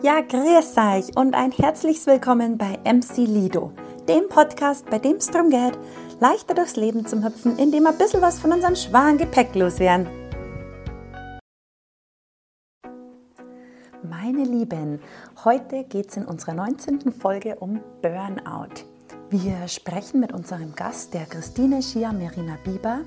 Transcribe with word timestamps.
Ja, 0.00 0.20
grüß 0.20 0.76
euch 0.76 1.16
und 1.16 1.34
ein 1.34 1.50
herzliches 1.50 2.06
Willkommen 2.06 2.56
bei 2.56 2.78
MC 2.84 3.16
Lido, 3.16 3.72
dem 4.08 4.28
Podcast, 4.28 4.88
bei 4.88 5.00
dem 5.00 5.16
es 5.16 5.26
darum 5.26 5.50
geht, 5.50 5.76
leichter 6.20 6.54
durchs 6.54 6.76
Leben 6.76 7.04
zu 7.04 7.24
hüpfen, 7.24 7.58
indem 7.58 7.82
wir 7.82 7.90
ein 7.90 7.98
bisschen 7.98 8.22
was 8.22 8.38
von 8.38 8.52
unserem 8.52 8.76
schweren 8.76 9.18
Gepäck 9.18 9.56
loswerden. 9.56 10.06
Meine 14.04 14.44
Lieben, 14.44 15.00
heute 15.44 15.82
geht 15.82 16.10
es 16.10 16.16
in 16.16 16.26
unserer 16.26 16.54
19. 16.54 17.10
Folge 17.10 17.56
um 17.56 17.80
Burnout. 18.00 18.84
Wir 19.30 19.66
sprechen 19.66 20.20
mit 20.20 20.32
unserem 20.32 20.76
Gast, 20.76 21.12
der 21.12 21.26
Christine 21.26 21.82
Schia 21.82 22.12
Merina 22.12 22.56
Bieber, 22.62 23.00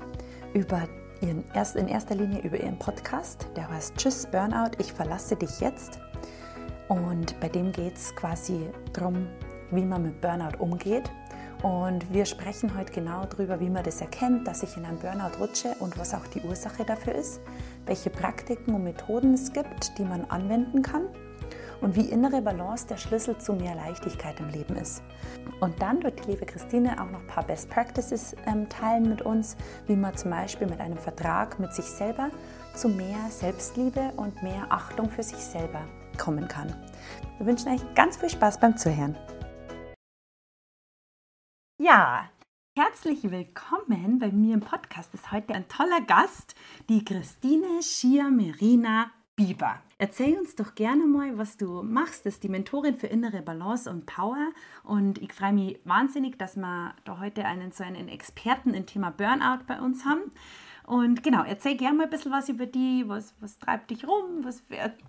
über 0.52 0.82
ihren, 1.22 1.42
erst, 1.54 1.74
in 1.76 1.88
erster 1.88 2.16
Linie 2.16 2.42
über 2.42 2.58
ihren 2.58 2.78
Podcast, 2.78 3.46
der 3.56 3.70
heißt 3.70 3.96
Tschüss 3.96 4.26
Burnout, 4.26 4.72
ich 4.78 4.92
verlasse 4.92 5.36
dich 5.36 5.58
jetzt. 5.60 5.98
Und 6.92 7.40
bei 7.40 7.48
dem 7.48 7.72
geht 7.72 7.96
es 7.96 8.14
quasi 8.14 8.68
darum, 8.92 9.26
wie 9.70 9.82
man 9.82 10.02
mit 10.02 10.20
Burnout 10.20 10.58
umgeht. 10.58 11.10
Und 11.62 12.12
wir 12.12 12.26
sprechen 12.26 12.76
heute 12.76 12.92
genau 12.92 13.24
darüber, 13.24 13.60
wie 13.60 13.70
man 13.70 13.82
das 13.82 14.02
erkennt, 14.02 14.46
dass 14.46 14.62
ich 14.62 14.76
in 14.76 14.84
einen 14.84 14.98
Burnout 14.98 15.38
rutsche 15.40 15.74
und 15.78 15.98
was 15.98 16.12
auch 16.12 16.26
die 16.26 16.42
Ursache 16.42 16.84
dafür 16.84 17.14
ist, 17.14 17.40
welche 17.86 18.10
Praktiken 18.10 18.74
und 18.74 18.84
Methoden 18.84 19.32
es 19.32 19.54
gibt, 19.54 19.96
die 19.96 20.02
man 20.02 20.26
anwenden 20.26 20.82
kann 20.82 21.06
und 21.80 21.96
wie 21.96 22.10
innere 22.10 22.42
Balance 22.42 22.86
der 22.86 22.98
Schlüssel 22.98 23.38
zu 23.38 23.54
mehr 23.54 23.74
Leichtigkeit 23.74 24.38
im 24.40 24.50
Leben 24.50 24.76
ist. 24.76 25.02
Und 25.60 25.80
dann 25.80 26.02
wird 26.02 26.22
die 26.22 26.32
liebe 26.32 26.44
Christine 26.44 27.00
auch 27.00 27.10
noch 27.10 27.20
ein 27.20 27.26
paar 27.26 27.46
Best 27.46 27.70
Practices 27.70 28.36
ähm, 28.46 28.68
teilen 28.68 29.08
mit 29.08 29.22
uns, 29.22 29.56
wie 29.86 29.96
man 29.96 30.14
zum 30.14 30.30
Beispiel 30.30 30.66
mit 30.66 30.80
einem 30.80 30.98
Vertrag 30.98 31.58
mit 31.58 31.72
sich 31.72 31.86
selber 31.86 32.28
zu 32.74 32.90
mehr 32.90 33.16
Selbstliebe 33.30 34.12
und 34.16 34.42
mehr 34.42 34.66
Achtung 34.68 35.08
für 35.08 35.22
sich 35.22 35.38
selber 35.38 35.80
kommen 36.18 36.48
kann. 36.48 36.74
Wir 37.38 37.46
wünschen 37.46 37.72
euch 37.72 37.94
ganz 37.94 38.16
viel 38.16 38.30
Spaß 38.30 38.60
beim 38.60 38.76
Zuhören. 38.76 39.16
Ja, 41.78 42.28
herzlich 42.76 43.30
willkommen 43.30 44.18
bei 44.18 44.30
mir 44.30 44.54
im 44.54 44.60
Podcast. 44.60 45.12
Ist 45.14 45.32
heute 45.32 45.54
ein 45.54 45.68
toller 45.68 46.00
Gast, 46.00 46.54
die 46.88 47.04
Christine 47.04 47.82
Schier-Merina 47.82 49.10
Bieber. 49.34 49.80
Erzähl 49.98 50.38
uns 50.38 50.56
doch 50.56 50.74
gerne 50.74 51.06
mal, 51.06 51.38
was 51.38 51.56
du 51.56 51.82
machst. 51.82 52.26
Das 52.26 52.34
ist 52.34 52.42
die 52.42 52.48
Mentorin 52.48 52.96
für 52.96 53.06
innere 53.06 53.40
Balance 53.40 53.88
und 53.90 54.04
Power. 54.04 54.50
Und 54.84 55.18
ich 55.18 55.32
freue 55.32 55.52
mich 55.52 55.80
wahnsinnig, 55.84 56.38
dass 56.38 56.56
wir 56.56 56.94
da 57.04 57.18
heute 57.18 57.44
einen 57.44 57.72
so 57.72 57.82
einen 57.82 58.08
Experten 58.08 58.74
im 58.74 58.84
Thema 58.84 59.10
Burnout 59.10 59.64
bei 59.66 59.80
uns 59.80 60.04
haben. 60.04 60.30
Und 60.86 61.22
genau, 61.22 61.44
erzähl 61.44 61.76
gerne 61.76 61.96
mal 61.96 62.04
ein 62.04 62.10
bisschen 62.10 62.32
was 62.32 62.48
über 62.48 62.66
die, 62.66 63.04
was, 63.06 63.34
was 63.40 63.58
treibt 63.58 63.90
dich 63.90 64.06
rum, 64.06 64.44
was, 64.44 64.62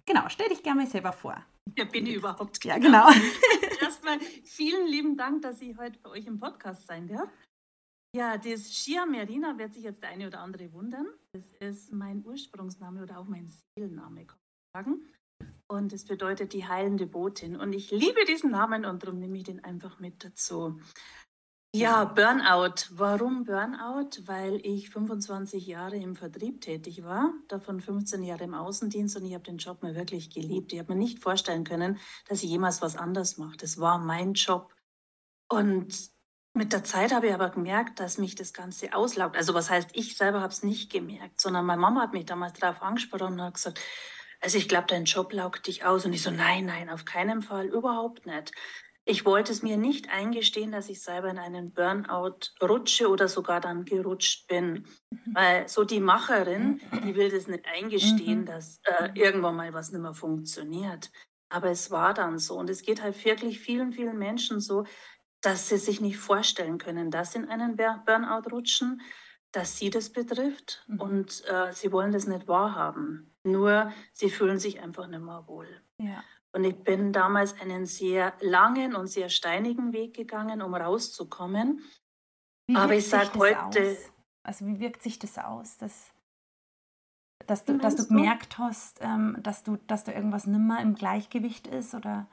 genau, 0.05 0.29
stell 0.29 0.49
dich 0.49 0.63
gerne 0.63 0.81
mal 0.81 0.89
selber 0.89 1.13
vor. 1.13 1.43
Ja, 1.77 1.85
bin 1.85 2.05
ich 2.05 2.16
überhaupt. 2.16 2.63
Ja, 2.63 2.77
genau. 2.77 3.07
Erstmal 3.81 4.19
vielen 4.19 4.88
lieben 4.88 5.17
Dank, 5.17 5.41
dass 5.41 5.61
ich 5.61 5.77
heute 5.77 5.97
bei 5.99 6.09
euch 6.11 6.25
im 6.27 6.39
Podcast 6.39 6.88
sein 6.88 7.07
darf. 7.07 7.29
Ja, 8.16 8.38
das 8.38 8.71
Shia 8.71 9.05
Merina 9.07 9.57
wird 9.57 9.73
sich 9.73 9.83
jetzt 9.83 10.03
der 10.03 10.09
eine 10.09 10.27
oder 10.27 10.39
andere 10.39 10.71
wundern. 10.71 11.07
Das 11.33 11.51
ist 11.59 11.91
mein 11.91 12.23
Ursprungsname 12.23 13.01
oder 13.01 13.17
auch 13.17 13.25
mein 13.25 13.47
Seelenname, 13.47 14.25
kann 14.25 14.38
man 14.73 14.83
sagen. 14.83 15.13
Und 15.67 15.94
es 15.94 16.05
bedeutet 16.05 16.53
die 16.53 16.67
heilende 16.67 17.07
Botin. 17.07 17.55
Und 17.55 17.73
ich 17.73 17.89
liebe 17.89 18.23
diesen 18.25 18.51
Namen 18.51 18.85
und 18.85 19.01
darum 19.01 19.17
nehme 19.17 19.38
ich 19.38 19.45
den 19.45 19.63
einfach 19.63 19.99
mit 19.99 20.23
dazu. 20.23 20.79
Ja, 21.75 22.05
Burnout. 22.05 22.85
Warum 22.91 23.45
Burnout? 23.45 24.27
Weil 24.27 24.63
ich 24.63 24.91
25 24.91 25.66
Jahre 25.66 25.95
im 25.95 26.16
Vertrieb 26.16 26.61
tätig 26.61 27.03
war, 27.03 27.33
davon 27.47 27.81
15 27.81 28.21
Jahre 28.21 28.43
im 28.43 28.53
Außendienst 28.53 29.17
und 29.17 29.25
ich 29.25 29.33
habe 29.33 29.43
den 29.43 29.57
Job 29.57 29.81
mir 29.81 29.95
wirklich 29.95 30.29
geliebt. 30.29 30.71
Ich 30.71 30.77
habe 30.77 30.94
mir 30.94 30.99
nicht 30.99 31.17
vorstellen 31.17 31.63
können, 31.63 31.97
dass 32.27 32.44
ich 32.44 32.49
jemals 32.51 32.83
was 32.83 32.95
anderes 32.95 33.39
mache. 33.39 33.57
Das 33.57 33.79
war 33.79 33.97
mein 33.97 34.33
Job. 34.33 34.71
Und 35.49 36.11
mit 36.53 36.73
der 36.73 36.83
Zeit 36.83 37.11
habe 37.11 37.25
ich 37.29 37.33
aber 37.33 37.49
gemerkt, 37.49 37.99
dass 37.99 38.19
mich 38.19 38.35
das 38.35 38.53
Ganze 38.53 38.94
auslaugt. 38.94 39.35
Also 39.35 39.55
was 39.55 39.72
heißt, 39.72 39.90
ich 39.94 40.16
selber 40.16 40.41
habe 40.41 40.53
es 40.53 40.61
nicht 40.61 40.91
gemerkt, 40.91 41.41
sondern 41.41 41.66
meine 41.66 41.81
Mama 41.81 42.01
hat 42.01 42.13
mich 42.13 42.25
damals 42.25 42.59
darauf 42.59 42.84
angesprochen 42.84 43.34
und 43.34 43.41
hat 43.41 43.55
gesagt, 43.55 43.81
also 44.41 44.59
ich 44.59 44.69
glaube, 44.69 44.85
dein 44.90 45.05
Job 45.05 45.34
laugt 45.34 45.66
dich 45.66 45.84
aus. 45.85 46.05
Und 46.05 46.13
ich 46.13 46.22
so, 46.22 46.29
nein, 46.29 46.66
nein, 46.67 46.91
auf 46.91 47.03
keinen 47.05 47.41
Fall, 47.41 47.66
überhaupt 47.66 48.28
nicht. 48.28 48.51
Ich 49.06 49.25
wollte 49.25 49.52
es 49.52 49.64
mir 49.64 49.78
nicht 49.78 50.09
eingestehen, 50.09 50.72
dass 50.72 50.88
ich 50.88 51.02
selber 51.02 51.30
in 51.30 51.38
einen 51.38 51.74
Burnout 51.74 52.38
rutsche 52.62 53.09
oder 53.09 53.28
sogar 53.28 53.59
dann 53.59 53.84
gerutscht 53.84 54.47
bin. 54.47 54.86
Mhm. 55.09 55.36
Weil 55.36 55.68
so 55.68 55.84
die 55.84 56.00
Macherin, 56.00 56.80
die 57.03 57.16
will 57.16 57.30
das 57.30 57.47
nicht 57.47 57.66
eingestehen, 57.66 58.41
mhm. 58.41 58.46
dass 58.46 58.80
äh, 58.86 59.09
irgendwann 59.14 59.58
mal 59.58 59.74
was 59.74 59.91
nicht 59.91 60.02
mehr 60.02 60.14
funktioniert. 60.14 61.12
Aber 61.50 61.69
es 61.69 61.91
war 61.91 62.14
dann 62.14 62.40
so. 62.40 62.58
Und 62.58 62.69
es 62.69 62.81
geht 62.81 63.03
halt 63.03 63.24
wirklich 63.25 63.59
vielen, 63.59 63.91
vielen 63.91 64.18
Menschen 64.18 64.62
so, 64.62 64.86
dass 65.41 65.68
sie 65.68 65.78
sich 65.78 66.00
nicht 66.00 66.18
vorstellen 66.18 66.78
können, 66.78 67.12
dass 67.12 67.34
sie 67.34 67.40
in 67.40 67.50
einen 67.50 67.75
Burnout 67.75 68.50
rutschen, 68.50 69.02
dass 69.52 69.78
sie 69.78 69.90
das 69.90 70.12
betrifft. 70.12 70.85
Mhm. 70.88 71.02
Und 71.02 71.44
äh, 71.47 71.74
sie 71.74 71.91
wollen 71.91 72.14
das 72.14 72.25
nicht 72.25 72.47
wahrhaben. 72.47 73.35
Nur 73.44 73.91
sie 74.14 74.30
fühlen 74.30 74.59
sich 74.59 74.81
einfach 74.81 75.08
nicht 75.08 75.22
mehr 75.22 75.44
wohl. 75.46 75.68
Ja. 75.97 76.24
Und 76.56 76.66
ich 76.66 76.75
bin 76.75 77.12
damals 77.12 77.59
einen 77.59 77.86
sehr 77.86 78.34
langen 78.40 78.96
und 78.96 79.08
sehr 79.08 79.30
steinigen 79.30 79.91
Weg 79.91 80.16
gegangen, 80.16 80.62
um 80.62 80.75
rauszukommen. 80.75 81.84
Aber 82.74 82.94
ich 82.94 83.09
sage 83.09 83.38
heute. 83.40 83.91
Aus? 83.91 84.12
Also, 84.44 84.66
wie 84.68 84.80
wirkt 84.80 85.02
sich 85.02 85.18
das 85.19 85.38
aus, 85.38 85.78
dass, 85.78 86.12
dass, 87.47 87.66
du, 87.66 87.78
dass 87.78 87.96
du 87.96 88.08
gemerkt 88.08 88.58
hast, 88.58 89.00
ähm, 89.02 89.38
dass, 89.41 89.64
du, 89.64 89.78
dass 89.88 90.03
da 90.03 90.12
irgendwas 90.12 90.46
nimmer 90.46 90.80
im 90.81 90.96
Gleichgewicht 90.96 91.66
ist? 91.68 91.96
Oder? 91.96 92.30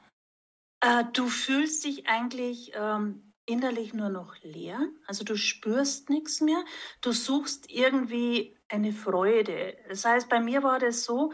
Äh, 0.81 1.05
du 1.13 1.27
fühlst 1.27 1.83
dich 1.83 2.07
eigentlich 2.07 2.73
ähm, 2.75 3.33
innerlich 3.45 3.93
nur 3.93 4.09
noch 4.09 4.35
leer. 4.43 4.79
Also, 5.07 5.23
du 5.23 5.35
spürst 5.35 6.11
nichts 6.11 6.41
mehr. 6.41 6.63
Du 7.01 7.11
suchst 7.11 7.71
irgendwie 7.71 8.55
eine 8.67 8.93
Freude. 8.93 9.77
Das 9.89 10.05
heißt, 10.05 10.29
bei 10.29 10.39
mir 10.39 10.61
war 10.61 10.77
das 10.77 11.03
so, 11.05 11.33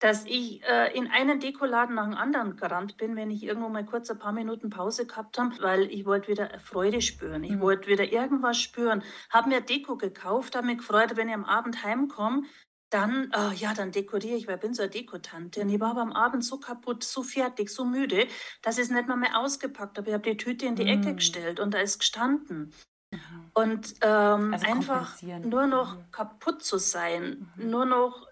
dass 0.00 0.24
ich 0.26 0.62
äh, 0.64 0.96
in 0.96 1.08
einen 1.08 1.40
Dekoladen 1.40 1.96
nach 1.96 2.04
dem 2.04 2.14
anderen 2.14 2.56
gerannt 2.56 2.96
bin, 2.96 3.16
wenn 3.16 3.30
ich 3.30 3.42
irgendwo 3.42 3.68
mal 3.68 3.84
kurz 3.84 4.10
ein 4.10 4.18
paar 4.18 4.32
Minuten 4.32 4.70
Pause 4.70 5.06
gehabt 5.06 5.38
habe, 5.38 5.56
weil 5.60 5.90
ich 5.90 6.06
wollte 6.06 6.28
wieder 6.28 6.58
Freude 6.60 7.02
spüren. 7.02 7.42
Ich 7.42 7.52
mhm. 7.52 7.60
wollte 7.60 7.88
wieder 7.88 8.12
irgendwas 8.12 8.58
spüren. 8.58 9.02
Habe 9.30 9.48
mir 9.48 9.60
Deko 9.60 9.96
gekauft, 9.96 10.54
habe 10.54 10.66
mich 10.66 10.78
gefreut, 10.78 11.16
wenn 11.16 11.28
ich 11.28 11.34
am 11.34 11.44
Abend 11.44 11.82
heimkomme, 11.82 12.44
dann, 12.90 13.30
äh, 13.32 13.54
ja, 13.54 13.74
dann 13.74 13.92
dekoriere 13.92 14.36
ich, 14.36 14.46
weil 14.46 14.54
ich 14.54 14.60
bin 14.60 14.72
so 14.72 14.82
eine 14.82 14.90
Dekotante. 14.90 15.60
Und 15.60 15.68
ich 15.68 15.80
war 15.80 15.90
aber 15.90 16.02
am 16.02 16.12
Abend 16.12 16.44
so 16.44 16.58
kaputt, 16.58 17.04
so 17.04 17.22
fertig, 17.22 17.68
so 17.68 17.84
müde, 17.84 18.26
dass 18.62 18.78
ich 18.78 18.84
es 18.84 18.90
nicht 18.90 19.08
mal 19.08 19.16
mehr 19.16 19.38
ausgepackt 19.38 19.98
habe. 19.98 20.08
Ich 20.08 20.14
habe 20.14 20.30
die 20.30 20.36
Tüte 20.36 20.66
in 20.66 20.76
die 20.76 20.84
mhm. 20.84 21.02
Ecke 21.02 21.14
gestellt 21.16 21.60
und 21.60 21.74
da 21.74 21.80
ist 21.80 21.98
gestanden. 21.98 22.72
Mhm. 23.10 23.50
Und 23.54 23.94
ähm, 24.02 24.54
also 24.54 24.66
einfach 24.66 25.20
nur 25.22 25.66
noch 25.66 25.96
mhm. 25.96 26.10
kaputt 26.12 26.62
zu 26.62 26.78
sein, 26.78 27.50
mhm. 27.56 27.70
nur 27.70 27.84
noch 27.84 28.27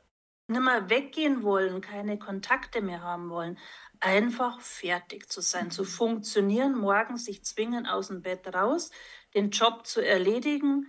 nicht 0.49 0.63
mehr 0.63 0.89
weggehen 0.89 1.43
wollen, 1.43 1.81
keine 1.81 2.19
Kontakte 2.19 2.83
mehr 2.83 3.03
haben 3.03 3.31
wollen, 3.31 3.59
einfach 4.01 4.61
fertig 4.61 5.29
zu 5.29 5.41
sein, 5.41 5.71
zu 5.71 5.85
funktionieren, 5.85 6.79
morgens 6.79 7.25
sich 7.25 7.45
zwingen 7.45 7.87
aus 7.87 8.09
dem 8.09 8.23
Bett 8.23 8.47
raus, 8.55 8.91
den 9.35 9.51
Job 9.51 9.87
zu 9.87 10.01
erledigen, 10.01 10.87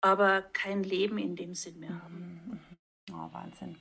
aber 0.00 0.42
kein 0.42 0.82
Leben 0.82 1.18
in 1.18 1.36
dem 1.36 1.54
Sinn 1.54 1.80
mehr 1.80 2.02
haben. 2.02 2.42
Mhm, 2.44 2.52
mhm. 2.52 2.60
Oh, 3.12 3.32
Wahnsinn. 3.32 3.76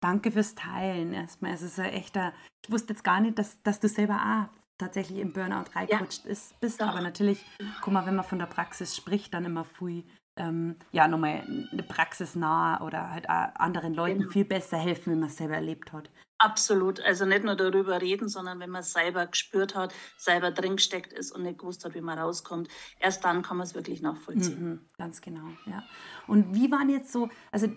Danke 0.00 0.30
fürs 0.30 0.54
Teilen. 0.54 1.12
Erstmal, 1.14 1.54
es 1.54 1.62
ist 1.62 1.78
ein 1.78 1.92
echter, 1.92 2.34
ich 2.64 2.70
wusste 2.70 2.92
jetzt 2.92 3.04
gar 3.04 3.20
nicht, 3.20 3.38
dass, 3.38 3.62
dass 3.62 3.80
du 3.80 3.88
selber 3.88 4.14
auch 4.14 4.56
tatsächlich 4.78 5.20
im 5.20 5.32
Burnout 5.32 5.70
reingerutscht 5.74 6.24
ja. 6.24 6.30
bist, 6.60 6.82
aber 6.82 7.00
natürlich, 7.00 7.42
guck 7.80 7.94
mal, 7.94 8.04
wenn 8.04 8.16
man 8.16 8.26
von 8.26 8.38
der 8.38 8.46
Praxis 8.46 8.94
spricht, 8.94 9.32
dann 9.32 9.46
immer 9.46 9.64
viel 9.64 10.04
ähm, 10.36 10.76
ja, 10.92 11.08
nochmal 11.08 11.42
eine 11.72 11.82
Praxis 11.82 12.34
nahe 12.34 12.82
oder 12.82 13.10
halt 13.10 13.28
anderen 13.28 13.94
Leuten 13.94 14.20
genau. 14.20 14.30
viel 14.30 14.44
besser 14.44 14.76
helfen, 14.76 15.12
wenn 15.12 15.20
man 15.20 15.28
es 15.28 15.36
selber 15.36 15.54
erlebt 15.54 15.92
hat. 15.92 16.10
Absolut. 16.38 17.00
Also 17.00 17.24
nicht 17.24 17.44
nur 17.44 17.56
darüber 17.56 18.02
reden, 18.02 18.28
sondern 18.28 18.60
wenn 18.60 18.68
man 18.68 18.80
es 18.80 18.92
selber 18.92 19.26
gespürt 19.26 19.74
hat, 19.74 19.94
selber 20.18 20.50
drin 20.50 20.76
gesteckt 20.76 21.12
ist 21.14 21.32
und 21.32 21.42
nicht 21.42 21.58
gewusst 21.58 21.84
hat, 21.84 21.94
wie 21.94 22.02
man 22.02 22.18
rauskommt. 22.18 22.68
Erst 23.00 23.24
dann 23.24 23.42
kann 23.42 23.56
man 23.56 23.66
es 23.66 23.74
wirklich 23.74 24.02
nachvollziehen. 24.02 24.62
Mhm, 24.62 24.80
ganz 24.98 25.22
genau, 25.22 25.48
ja. 25.64 25.82
Und 26.26 26.54
wie 26.54 26.70
waren 26.70 26.90
jetzt 26.90 27.10
so, 27.10 27.30
also 27.50 27.68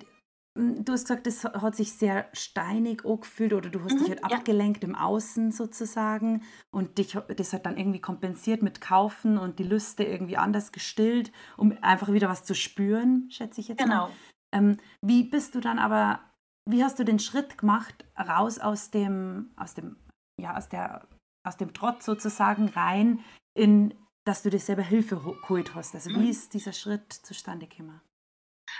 du 0.56 0.94
hast 0.94 1.04
gesagt, 1.04 1.28
das 1.28 1.44
hat 1.44 1.76
sich 1.76 1.94
sehr 1.94 2.28
steinig 2.34 3.06
angefühlt 3.06 3.54
oder 3.54 3.70
du 3.70 3.84
hast 3.84 3.94
mhm, 3.94 4.00
dich 4.00 4.10
halt 4.10 4.22
ja. 4.30 4.38
abgelenkt 4.38 4.84
im 4.84 4.96
Außen 4.96 5.52
sozusagen 5.52 6.44
und 6.72 6.98
dich, 6.98 7.18
das 7.36 7.54
hat 7.54 7.66
dann 7.66 7.78
irgendwie 7.78 8.02
kompensiert 8.02 8.62
mit 8.62 8.82
Kaufen 8.82 9.38
und 9.38 9.60
die 9.60 9.64
Lüste 9.64 10.04
irgendwie 10.04 10.38
anders 10.38 10.72
gestillt, 10.72 11.32
um 11.58 11.78
einfach 11.82 12.12
wieder 12.12 12.30
was 12.30 12.44
zu 12.44 12.56
spüren, 12.56 13.30
schätze 13.30 13.62
ich 13.62 13.68
jetzt 13.68 13.80
genau. 13.80 14.08
mal. 14.08 14.12
Ähm, 14.54 14.78
wie 15.02 15.24
bist 15.24 15.56
du 15.56 15.60
dann 15.60 15.80
aber, 15.80 16.20
wie 16.66 16.84
hast 16.84 17.00
du 17.00 17.06
den 17.06 17.20
Schritt 17.20 17.58
gemacht, 17.58 18.06
raus 18.18 18.60
aus 18.60 18.92
dem, 18.92 19.52
aus 19.56 19.76
dem, 19.76 19.98
ja, 20.42 20.58
aus 20.58 20.70
der, 20.70 21.08
aus 21.48 21.58
dem 21.58 21.74
Trott 21.74 22.04
sozusagen 22.04 22.70
rein 22.70 23.20
in, 23.54 23.94
dass 24.26 24.42
du 24.42 24.50
dir 24.50 24.60
selber 24.60 24.82
Hilfe 24.82 25.18
geholt 25.18 25.76
hast? 25.76 25.94
Also 25.94 26.10
mhm. 26.10 26.22
wie 26.22 26.30
ist 26.30 26.54
dieser 26.54 26.74
Schritt 26.74 27.14
zustande 27.14 27.68
gekommen? 27.68 28.02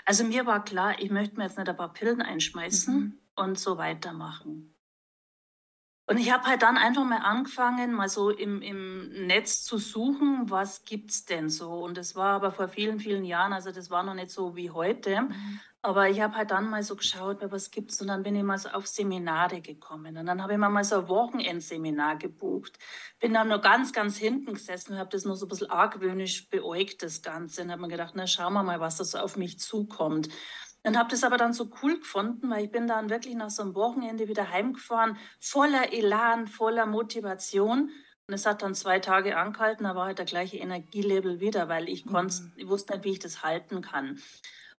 Also 0.04 0.24
mir 0.24 0.46
war 0.46 0.64
klar, 0.64 1.00
ich 1.00 1.10
möchte 1.10 1.36
mir 1.36 1.44
jetzt 1.44 1.58
nicht 1.58 1.68
ein 1.68 1.76
paar 1.76 1.92
Pillen 1.92 2.22
einschmeißen 2.22 2.94
mhm. 2.94 3.18
und 3.36 3.58
so 3.58 3.78
weitermachen. 3.78 4.74
Und 6.10 6.18
ich 6.18 6.32
habe 6.32 6.42
halt 6.48 6.62
dann 6.62 6.76
einfach 6.76 7.04
mal 7.04 7.18
angefangen, 7.18 7.92
mal 7.92 8.08
so 8.08 8.30
im, 8.30 8.62
im 8.62 9.28
Netz 9.28 9.62
zu 9.62 9.78
suchen, 9.78 10.50
was 10.50 10.84
gibt 10.84 11.12
es 11.12 11.24
denn 11.24 11.48
so. 11.48 11.70
Und 11.84 11.96
das 11.96 12.16
war 12.16 12.34
aber 12.34 12.50
vor 12.50 12.66
vielen, 12.66 12.98
vielen 12.98 13.24
Jahren, 13.24 13.52
also 13.52 13.70
das 13.70 13.90
war 13.90 14.02
noch 14.02 14.14
nicht 14.14 14.30
so 14.32 14.56
wie 14.56 14.70
heute. 14.70 15.20
Mhm. 15.20 15.60
Aber 15.82 16.10
ich 16.10 16.20
habe 16.20 16.34
halt 16.34 16.50
dann 16.50 16.68
mal 16.68 16.82
so 16.82 16.96
geschaut, 16.96 17.38
was 17.52 17.70
gibt 17.70 17.92
es. 17.92 18.00
Und 18.00 18.08
dann 18.08 18.24
bin 18.24 18.34
ich 18.34 18.42
mal 18.42 18.58
so 18.58 18.70
auf 18.70 18.88
Seminare 18.88 19.60
gekommen. 19.60 20.16
Und 20.16 20.26
dann 20.26 20.42
habe 20.42 20.54
ich 20.54 20.58
mir 20.58 20.68
mal 20.68 20.82
so 20.82 20.96
ein 20.96 21.08
Wochenendseminar 21.08 22.16
gebucht. 22.16 22.76
Bin 23.20 23.32
dann 23.32 23.46
nur 23.46 23.60
ganz, 23.60 23.92
ganz 23.92 24.16
hinten 24.16 24.54
gesessen 24.54 24.94
und 24.94 24.98
habe 24.98 25.10
das 25.10 25.24
nur 25.24 25.36
so 25.36 25.46
ein 25.46 25.48
bisschen 25.48 25.70
argwöhnisch 25.70 26.50
beäugt, 26.50 27.04
das 27.04 27.22
Ganze. 27.22 27.62
Und 27.62 27.70
habe 27.70 27.82
mir 27.82 27.88
gedacht, 27.88 28.14
na 28.16 28.26
schauen 28.26 28.54
wir 28.54 28.64
mal, 28.64 28.80
was 28.80 28.96
da 28.96 29.04
so 29.04 29.18
auf 29.18 29.36
mich 29.36 29.60
zukommt. 29.60 30.28
Und 30.82 30.96
habe 30.96 31.10
das 31.10 31.24
aber 31.24 31.36
dann 31.36 31.52
so 31.52 31.70
cool 31.82 31.98
gefunden, 31.98 32.48
weil 32.50 32.64
ich 32.64 32.70
bin 32.70 32.86
dann 32.86 33.10
wirklich 33.10 33.34
nach 33.34 33.50
so 33.50 33.62
einem 33.62 33.74
Wochenende 33.74 34.28
wieder 34.28 34.50
heimgefahren, 34.50 35.18
voller 35.38 35.92
Elan, 35.92 36.46
voller 36.46 36.86
Motivation. 36.86 37.90
Und 38.26 38.34
es 38.34 38.46
hat 38.46 38.62
dann 38.62 38.74
zwei 38.74 38.98
Tage 38.98 39.36
angehalten, 39.36 39.84
da 39.84 39.94
war 39.94 40.06
halt 40.06 40.18
der 40.18 40.24
gleiche 40.24 40.56
Energielevel 40.56 41.40
wieder, 41.40 41.68
weil 41.68 41.88
ich, 41.88 42.06
mhm. 42.06 42.52
ich 42.56 42.68
wusste 42.68 42.94
nicht, 42.94 43.04
wie 43.04 43.10
ich 43.12 43.18
das 43.18 43.42
halten 43.42 43.82
kann. 43.82 44.20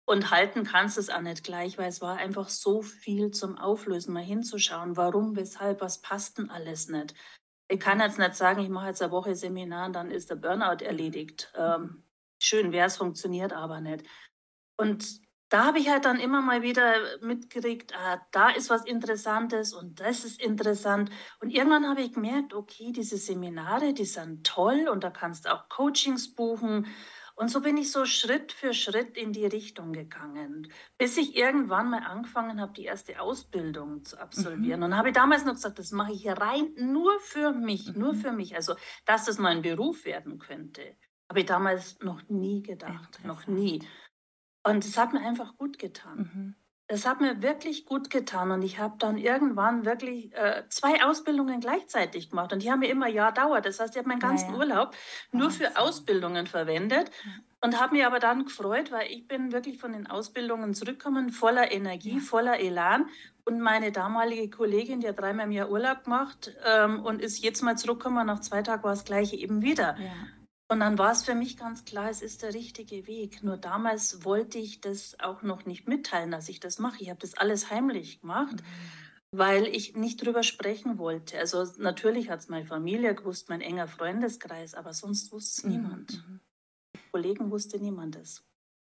Und 0.05 0.31
halten 0.31 0.63
kannst 0.63 0.97
du 0.97 1.01
es 1.01 1.09
auch 1.09 1.21
nicht 1.21 1.43
gleich, 1.43 1.77
weil 1.77 1.87
es 1.87 2.01
war 2.01 2.17
einfach 2.17 2.49
so 2.49 2.81
viel 2.81 3.31
zum 3.31 3.57
Auflösen, 3.57 4.13
mal 4.13 4.23
hinzuschauen, 4.23 4.97
warum, 4.97 5.35
weshalb, 5.35 5.81
was 5.81 6.01
passt 6.01 6.39
denn 6.39 6.49
alles 6.49 6.87
nicht. 6.87 7.13
Ich 7.67 7.79
kann 7.79 7.99
jetzt 7.99 8.17
nicht 8.17 8.35
sagen, 8.35 8.61
ich 8.61 8.69
mache 8.69 8.87
jetzt 8.87 9.01
eine 9.01 9.11
Woche 9.11 9.35
Seminar 9.35 9.85
und 9.85 9.93
dann 9.93 10.11
ist 10.11 10.29
der 10.29 10.35
Burnout 10.35 10.83
erledigt. 10.83 11.53
Ähm, 11.55 12.03
schön 12.41 12.71
wäre 12.71 12.87
es, 12.87 12.97
funktioniert 12.97 13.53
aber 13.53 13.79
nicht. 13.79 14.05
Und 14.77 15.21
da 15.51 15.65
habe 15.65 15.79
ich 15.79 15.89
halt 15.89 16.05
dann 16.05 16.17
immer 16.17 16.41
mal 16.41 16.61
wieder 16.61 16.93
mitgekriegt, 17.19 17.93
ah, 17.93 18.25
da 18.31 18.49
ist 18.51 18.69
was 18.69 18.85
Interessantes 18.85 19.73
und 19.73 19.99
das 19.99 20.23
ist 20.23 20.41
interessant. 20.41 21.11
Und 21.41 21.49
irgendwann 21.49 21.85
habe 21.89 22.01
ich 22.01 22.13
gemerkt, 22.13 22.53
okay, 22.53 22.93
diese 22.93 23.17
Seminare, 23.17 23.93
die 23.93 24.05
sind 24.05 24.47
toll 24.47 24.87
und 24.89 25.03
da 25.03 25.09
kannst 25.09 25.45
du 25.45 25.53
auch 25.53 25.67
Coachings 25.67 26.33
buchen. 26.33 26.87
Und 27.35 27.49
so 27.49 27.59
bin 27.59 27.75
ich 27.75 27.91
so 27.91 28.05
Schritt 28.05 28.53
für 28.53 28.73
Schritt 28.73 29.17
in 29.17 29.33
die 29.33 29.45
Richtung 29.45 29.91
gegangen, 29.91 30.71
bis 30.97 31.17
ich 31.17 31.35
irgendwann 31.35 31.89
mal 31.89 32.03
angefangen 32.03 32.61
habe, 32.61 32.71
die 32.71 32.85
erste 32.85 33.19
Ausbildung 33.19 34.05
zu 34.05 34.21
absolvieren. 34.21 34.79
Mhm. 34.79 34.85
Und 34.85 34.97
habe 34.97 35.11
damals 35.11 35.43
noch 35.43 35.55
gesagt, 35.55 35.79
das 35.79 35.91
mache 35.91 36.13
ich 36.13 36.21
hier 36.21 36.37
rein 36.37 36.71
nur 36.77 37.19
für 37.19 37.51
mich, 37.51 37.87
mhm. 37.87 37.99
nur 37.99 38.13
für 38.13 38.31
mich. 38.31 38.55
Also, 38.55 38.75
dass 39.05 39.25
das 39.25 39.37
mein 39.37 39.61
Beruf 39.61 40.05
werden 40.05 40.39
könnte, 40.39 40.95
habe 41.29 41.41
ich 41.41 41.45
damals 41.45 41.99
noch 41.99 42.21
nie 42.29 42.61
gedacht, 42.61 43.19
noch 43.25 43.47
nie. 43.47 43.81
Und 44.63 44.85
es 44.85 44.97
hat 44.97 45.13
mir 45.13 45.21
einfach 45.21 45.57
gut 45.57 45.79
getan. 45.79 46.17
Mhm. 46.33 46.55
Es 46.87 47.05
hat 47.05 47.21
mir 47.21 47.41
wirklich 47.41 47.85
gut 47.85 48.09
getan 48.09 48.51
und 48.51 48.63
ich 48.63 48.77
habe 48.77 48.95
dann 48.99 49.17
irgendwann 49.17 49.85
wirklich 49.85 50.35
äh, 50.35 50.63
zwei 50.67 51.01
Ausbildungen 51.05 51.61
gleichzeitig 51.61 52.31
gemacht 52.31 52.51
und 52.51 52.63
die 52.63 52.69
haben 52.69 52.79
mir 52.79 52.89
immer 52.89 53.07
Jahr 53.07 53.31
dauert. 53.31 53.65
Das 53.65 53.79
heißt, 53.79 53.95
ich 53.95 53.97
habe 53.97 54.09
meinen 54.09 54.19
ganzen 54.19 54.49
ja, 54.49 54.55
ja. 54.55 54.59
Urlaub 54.59 54.95
nur 55.31 55.45
Wahnsinn. 55.45 55.67
für 55.67 55.77
Ausbildungen 55.79 56.47
verwendet 56.47 57.09
und 57.61 57.79
habe 57.79 57.95
mich 57.95 58.05
aber 58.05 58.19
dann 58.19 58.43
gefreut, 58.43 58.91
weil 58.91 59.09
ich 59.09 59.25
bin 59.25 59.53
wirklich 59.53 59.79
von 59.79 59.93
den 59.93 60.07
Ausbildungen 60.07 60.73
zurückgekommen, 60.73 61.29
voller 61.29 61.71
Energie, 61.71 62.15
ja. 62.15 62.19
voller 62.19 62.59
Elan 62.59 63.07
und 63.45 63.61
meine 63.61 63.93
damalige 63.93 64.49
Kollegin, 64.49 64.99
die 64.99 65.07
hat 65.07 65.19
dreimal 65.19 65.45
im 65.45 65.53
Jahr 65.53 65.69
Urlaub 65.69 66.03
gemacht 66.03 66.53
ähm, 66.65 67.05
und 67.05 67.21
ist 67.21 67.41
jetzt 67.41 67.61
mal 67.61 67.77
zurückgekommen, 67.77 68.27
nach 68.27 68.41
zwei 68.41 68.63
Tagen 68.63 68.83
war 68.83 68.91
das 68.91 69.05
gleiche 69.05 69.37
eben 69.37 69.61
wieder. 69.61 69.95
Und 70.71 70.79
dann 70.79 70.97
war 70.97 71.11
es 71.11 71.23
für 71.23 71.35
mich 71.35 71.57
ganz 71.57 71.83
klar, 71.83 72.09
es 72.09 72.21
ist 72.21 72.43
der 72.43 72.53
richtige 72.53 73.05
Weg. 73.05 73.43
Nur 73.43 73.57
damals 73.57 74.23
wollte 74.23 74.57
ich 74.57 74.79
das 74.79 75.19
auch 75.19 75.41
noch 75.41 75.65
nicht 75.65 75.85
mitteilen, 75.89 76.31
dass 76.31 76.47
ich 76.47 76.61
das 76.61 76.79
mache. 76.79 77.01
Ich 77.01 77.09
habe 77.09 77.19
das 77.19 77.33
alles 77.33 77.69
heimlich 77.69 78.21
gemacht, 78.21 78.55
mhm. 78.55 79.37
weil 79.37 79.67
ich 79.67 79.97
nicht 79.97 80.25
drüber 80.25 80.43
sprechen 80.43 80.97
wollte. 80.97 81.37
Also 81.37 81.65
natürlich 81.77 82.29
hat 82.29 82.39
es 82.39 82.47
meine 82.47 82.65
Familie 82.65 83.13
gewusst, 83.15 83.49
mein 83.49 83.59
enger 83.59 83.89
Freundeskreis, 83.89 84.73
aber 84.73 84.93
sonst 84.93 85.33
wusste 85.33 85.59
es 85.59 85.65
mhm. 85.65 85.71
niemand. 85.71 86.25
Mhm. 86.25 86.39
Kollegen 87.11 87.51
wusste 87.51 87.77
niemand 87.77 88.15
es. 88.15 88.41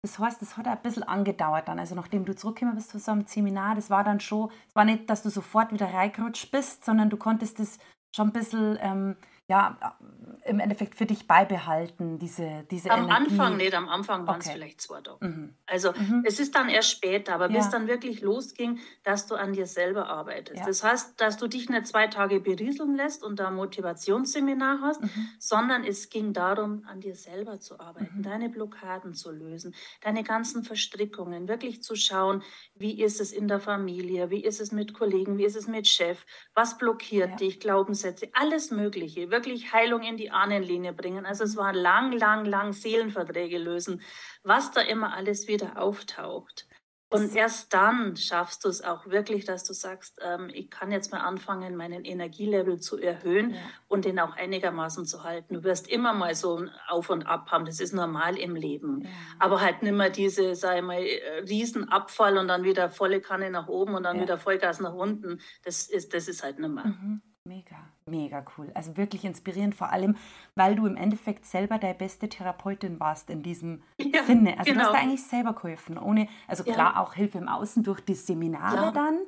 Das 0.04 0.19
heißt, 0.19 0.42
das 0.42 0.58
hat 0.58 0.66
ein 0.66 0.82
bisschen 0.82 1.04
angedauert 1.04 1.69
dann. 1.69 1.78
Also 1.78 1.94
nachdem 1.94 2.26
du 2.26 2.36
zurückgekommen 2.36 2.76
bist 2.76 2.90
zu 2.90 2.98
so 2.98 3.12
einem 3.12 3.24
Seminar, 3.26 3.76
das 3.76 3.88
war 3.88 4.04
dann 4.04 4.20
schon, 4.20 4.50
es 4.69 4.74
war 4.74 4.84
nicht, 4.84 5.08
dass 5.08 5.22
du 5.22 5.30
sofort 5.30 5.72
wieder 5.72 5.86
reingerutscht 5.86 6.50
bist, 6.50 6.84
sondern 6.84 7.08
du 7.08 7.16
konntest 7.16 7.58
das 7.58 7.78
schon 8.14 8.28
ein 8.28 8.32
bisschen 8.34 8.76
ähm, 8.82 9.16
ja, 9.48 9.98
im 10.44 10.60
Endeffekt 10.60 10.94
für 10.94 11.06
dich 11.06 11.26
beibehalten, 11.26 12.18
diese, 12.18 12.64
diese 12.70 12.90
am 12.90 13.04
Energie? 13.04 13.30
Anfang 13.30 13.56
nicht, 13.56 13.74
am 13.74 13.88
Anfang 13.88 14.26
waren 14.26 14.36
okay. 14.36 14.48
es 14.48 14.54
vielleicht 14.54 14.80
zwei 14.80 15.00
Tage. 15.00 15.26
Mhm. 15.26 15.54
Also 15.66 15.92
mhm. 15.92 16.22
es 16.24 16.40
ist 16.40 16.54
dann 16.54 16.68
erst 16.68 16.90
später, 16.90 17.34
aber 17.34 17.50
ja. 17.50 17.58
bis 17.58 17.68
dann 17.70 17.86
wirklich 17.86 18.20
losging, 18.20 18.78
dass 19.02 19.26
du 19.26 19.34
an 19.34 19.52
dir 19.52 19.66
selber 19.66 20.08
arbeitest. 20.08 20.60
Ja. 20.60 20.66
Das 20.66 20.82
heißt, 20.84 21.20
dass 21.20 21.36
du 21.36 21.48
dich 21.48 21.68
nicht 21.68 21.86
zwei 21.86 22.06
Tage 22.06 22.40
berieseln 22.40 22.94
lässt 22.94 23.22
und 23.24 23.40
da 23.40 23.48
ein 23.48 23.54
Motivationsseminar 23.54 24.80
hast, 24.80 25.02
mhm. 25.02 25.28
sondern 25.38 25.84
es 25.84 26.08
ging 26.08 26.32
darum, 26.32 26.84
an 26.86 27.00
dir 27.00 27.14
selber 27.14 27.58
zu 27.58 27.78
arbeiten, 27.80 28.18
mhm. 28.18 28.22
deine 28.22 28.48
Blockaden 28.48 29.14
zu 29.14 29.30
lösen, 29.32 29.74
deine 30.00 30.22
ganzen 30.22 30.62
Verstrickungen, 30.62 31.48
wirklich 31.48 31.82
zu 31.82 31.96
schauen, 31.96 32.42
wie 32.74 33.02
ist 33.02 33.20
es 33.20 33.32
in 33.32 33.48
der 33.48 33.60
Familie, 33.60 34.30
wie 34.30 34.44
ist 34.44 34.60
es 34.60 34.72
mit 34.72 34.94
Kollegen, 34.94 35.36
wie 35.38 35.44
ist 35.44 35.56
es 35.56 35.66
mit 35.66 35.88
Chef, 35.88 36.24
was 36.54 36.78
blockiert 36.78 37.30
ja. 37.30 37.36
dich, 37.36 37.60
Glaubenssätze, 37.60 38.28
alles 38.32 38.70
Mögliche 38.70 39.31
wirklich 39.32 39.73
Heilung 39.73 40.02
in 40.02 40.17
die 40.17 40.31
Ahnenlinie 40.31 40.93
bringen. 40.93 41.26
Also 41.26 41.43
es 41.43 41.56
war 41.56 41.73
lang, 41.73 42.12
lang, 42.12 42.44
lang 42.44 42.73
Seelenverträge 42.73 43.58
lösen, 43.58 44.00
was 44.44 44.70
da 44.70 44.81
immer 44.81 45.12
alles 45.14 45.49
wieder 45.49 45.82
auftaucht. 45.82 46.69
Und 47.12 47.37
erst 47.37 47.75
dann 47.75 48.17
schaffst 48.17 48.64
du 48.64 48.69
es 48.69 48.82
auch 48.82 49.06
wirklich, 49.06 49.44
dass 49.44 49.64
du 49.64 49.75
sagst, 49.75 50.19
ähm, 50.23 50.49
ich 50.52 50.70
kann 50.70 50.90
jetzt 50.90 51.12
mal 51.12 51.20
anfangen, 51.20 51.76
meinen 51.76 52.05
Energielevel 52.05 52.81
zu 52.81 52.99
erhöhen 52.99 53.50
ja. 53.50 53.61
und 53.87 54.06
den 54.06 54.19
auch 54.19 54.34
einigermaßen 54.34 55.05
zu 55.05 55.23
halten. 55.23 55.55
Du 55.55 55.62
wirst 55.62 55.88
immer 55.88 56.14
mal 56.14 56.34
so 56.34 56.58
ein 56.58 56.70
Auf 56.88 57.11
und 57.11 57.26
Ab 57.26 57.50
haben, 57.50 57.67
das 57.67 57.81
ist 57.81 57.93
normal 57.93 58.38
im 58.38 58.56
Leben. 58.56 59.02
Ja. 59.02 59.11
Aber 59.38 59.61
halt 59.61 59.82
nicht 59.82 59.93
mehr 59.93 60.08
diese, 60.08 60.52
ich 60.52 60.62
mal, 60.62 61.05
Riesenabfall 61.46 62.38
und 62.38 62.49
dann 62.49 62.64
wieder 62.64 62.88
volle 62.88 63.20
Kanne 63.20 63.50
nach 63.50 63.69
oben 63.69 63.94
und 63.94 64.05
dann 64.05 64.17
ja. 64.17 64.23
wieder 64.23 64.38
Vollgas 64.38 64.81
nach 64.81 64.94
unten. 64.94 65.38
Das 65.64 65.88
ist, 65.88 66.14
das 66.14 66.29
ist 66.29 66.43
halt 66.43 66.58
nicht 66.58 66.73
mehr. 66.73 66.87
Mhm. 66.87 67.20
Mega, 67.44 67.76
mega 68.06 68.44
cool. 68.56 68.70
Also 68.74 68.96
wirklich 68.96 69.24
inspirierend, 69.24 69.74
vor 69.74 69.90
allem, 69.90 70.16
weil 70.54 70.76
du 70.76 70.86
im 70.86 70.96
Endeffekt 70.96 71.44
selber 71.44 71.78
deine 71.78 71.94
beste 71.94 72.28
Therapeutin 72.28 73.00
warst 73.00 73.30
in 73.30 73.42
diesem 73.42 73.82
ja, 73.98 74.22
Sinne. 74.22 74.58
Also 74.58 74.70
genau. 74.70 74.84
du 74.84 74.86
hast 74.86 74.94
da 74.94 75.00
eigentlich 75.00 75.24
selber 75.24 75.52
geholfen, 75.52 75.98
ohne, 75.98 76.28
also 76.46 76.62
klar 76.62 76.94
ja. 76.94 77.02
auch 77.02 77.14
Hilfe 77.14 77.38
im 77.38 77.48
Außen 77.48 77.82
durch 77.82 78.00
die 78.00 78.14
Seminare 78.14 78.76
ja. 78.76 78.90
dann, 78.92 79.18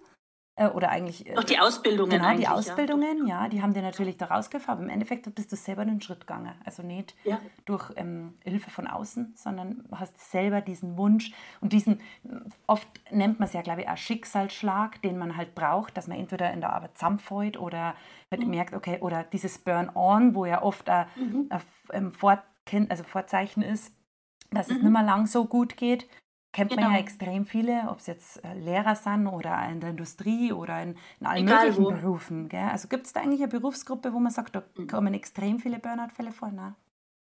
oder 0.56 0.90
eigentlich. 0.90 1.26
Äh, 1.26 1.36
Auch 1.36 1.44
die 1.44 1.58
Ausbildungen. 1.58 2.10
Genau, 2.10 2.36
die 2.36 2.46
Ausbildungen, 2.46 3.26
ja. 3.26 3.42
ja. 3.42 3.48
die 3.48 3.60
haben 3.60 3.74
dir 3.74 3.82
natürlich 3.82 4.16
da 4.16 4.26
rausgeholfen, 4.26 4.70
aber 4.72 4.82
im 4.82 4.88
Endeffekt 4.88 5.32
bist 5.34 5.50
du 5.50 5.56
selber 5.56 5.84
den 5.84 6.00
Schritt 6.00 6.20
gegangen. 6.20 6.52
Also 6.64 6.84
nicht 6.84 7.16
ja. 7.24 7.40
durch 7.64 7.90
ähm, 7.96 8.34
Hilfe 8.44 8.70
von 8.70 8.86
außen, 8.86 9.34
sondern 9.36 9.84
hast 9.90 10.30
selber 10.30 10.60
diesen 10.60 10.96
Wunsch 10.96 11.32
und 11.60 11.72
diesen, 11.72 12.00
oft 12.68 12.86
nennt 13.10 13.40
man 13.40 13.48
es 13.48 13.52
ja, 13.52 13.62
glaube 13.62 13.82
ich, 13.82 13.88
auch 13.88 13.96
Schicksalsschlag, 13.96 15.02
den 15.02 15.18
man 15.18 15.36
halt 15.36 15.56
braucht, 15.56 15.96
dass 15.96 16.06
man 16.06 16.18
entweder 16.18 16.52
in 16.52 16.60
der 16.60 16.72
Arbeit 16.72 16.96
zusammenfällt 16.96 17.58
oder 17.58 17.96
halt 18.30 18.42
mhm. 18.42 18.50
merkt, 18.50 18.74
okay, 18.74 18.98
oder 19.00 19.24
dieses 19.24 19.58
Burn-on, 19.58 20.36
wo 20.36 20.46
ja 20.46 20.62
oft 20.62 20.88
ein, 20.88 21.06
mhm. 21.16 21.50
ein, 21.90 22.12
ein 22.72 22.90
also 22.90 23.02
Vorzeichen 23.02 23.62
ist, 23.62 23.92
dass 24.52 24.68
mhm. 24.68 24.76
es 24.76 24.82
nicht 24.82 24.92
mehr 24.92 25.02
lang 25.02 25.26
so 25.26 25.46
gut 25.46 25.76
geht 25.76 26.06
kennt 26.54 26.70
genau. 26.70 26.82
man 26.82 26.92
ja 26.92 26.96
genau. 26.98 27.06
extrem 27.06 27.44
viele, 27.44 27.88
ob 27.90 27.98
es 27.98 28.06
jetzt 28.06 28.42
äh, 28.44 28.54
Lehrer 28.54 28.94
sind 28.94 29.26
oder 29.26 29.68
in 29.68 29.80
der 29.80 29.90
Industrie 29.90 30.52
oder 30.52 30.80
in, 30.82 30.96
in 31.20 31.26
allen 31.26 31.46
Egal 31.46 31.66
möglichen 31.66 31.84
wo. 31.84 31.90
Berufen. 31.90 32.48
Gell? 32.48 32.68
Also 32.70 32.88
gibt 32.88 33.06
es 33.06 33.12
da 33.12 33.20
eigentlich 33.20 33.42
eine 33.42 33.48
Berufsgruppe, 33.48 34.14
wo 34.14 34.20
man 34.20 34.32
sagt, 34.32 34.54
da 34.54 34.62
mhm. 34.76 34.86
kommen 34.86 35.12
extrem 35.12 35.58
viele 35.58 35.78
Burnout-Fälle 35.78 36.32
vor? 36.32 36.50
Nein. 36.50 36.74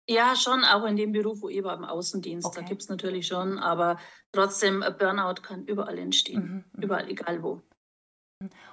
Ja, 0.10 0.36
schon, 0.36 0.64
auch 0.64 0.86
in 0.86 0.96
dem 0.96 1.12
Beruf, 1.12 1.44
wo 1.44 1.50
ich 1.50 1.64
war, 1.64 1.78
im 1.78 1.84
Außendienst, 1.84 2.48
okay. 2.48 2.62
da 2.62 2.68
gibt 2.68 2.82
es 2.82 2.90
natürlich 2.90 3.28
schon, 3.28 3.60
aber 3.60 4.00
trotzdem, 4.32 4.84
Burnout 4.98 5.44
kann 5.44 5.66
überall 5.66 6.00
entstehen, 6.00 6.42
mhm, 6.42 6.66
mhm. 6.74 6.84
überall, 6.84 7.08
egal 7.10 7.44
wo. 7.44 7.62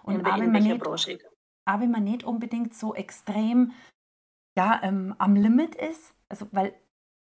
Und 0.04 0.14
in, 0.14 0.24
aber, 0.24 0.42
in 0.42 0.52
man 0.52 0.62
nicht, 0.62 0.78
Branche. 0.78 1.18
aber 1.66 1.86
man 1.86 2.04
nicht 2.04 2.24
unbedingt 2.24 2.72
so 2.72 2.94
extrem 2.94 3.72
ja, 4.56 4.80
ähm, 4.82 5.14
am 5.18 5.34
Limit 5.34 5.74
ist, 5.74 6.14
also 6.30 6.48
weil 6.52 6.74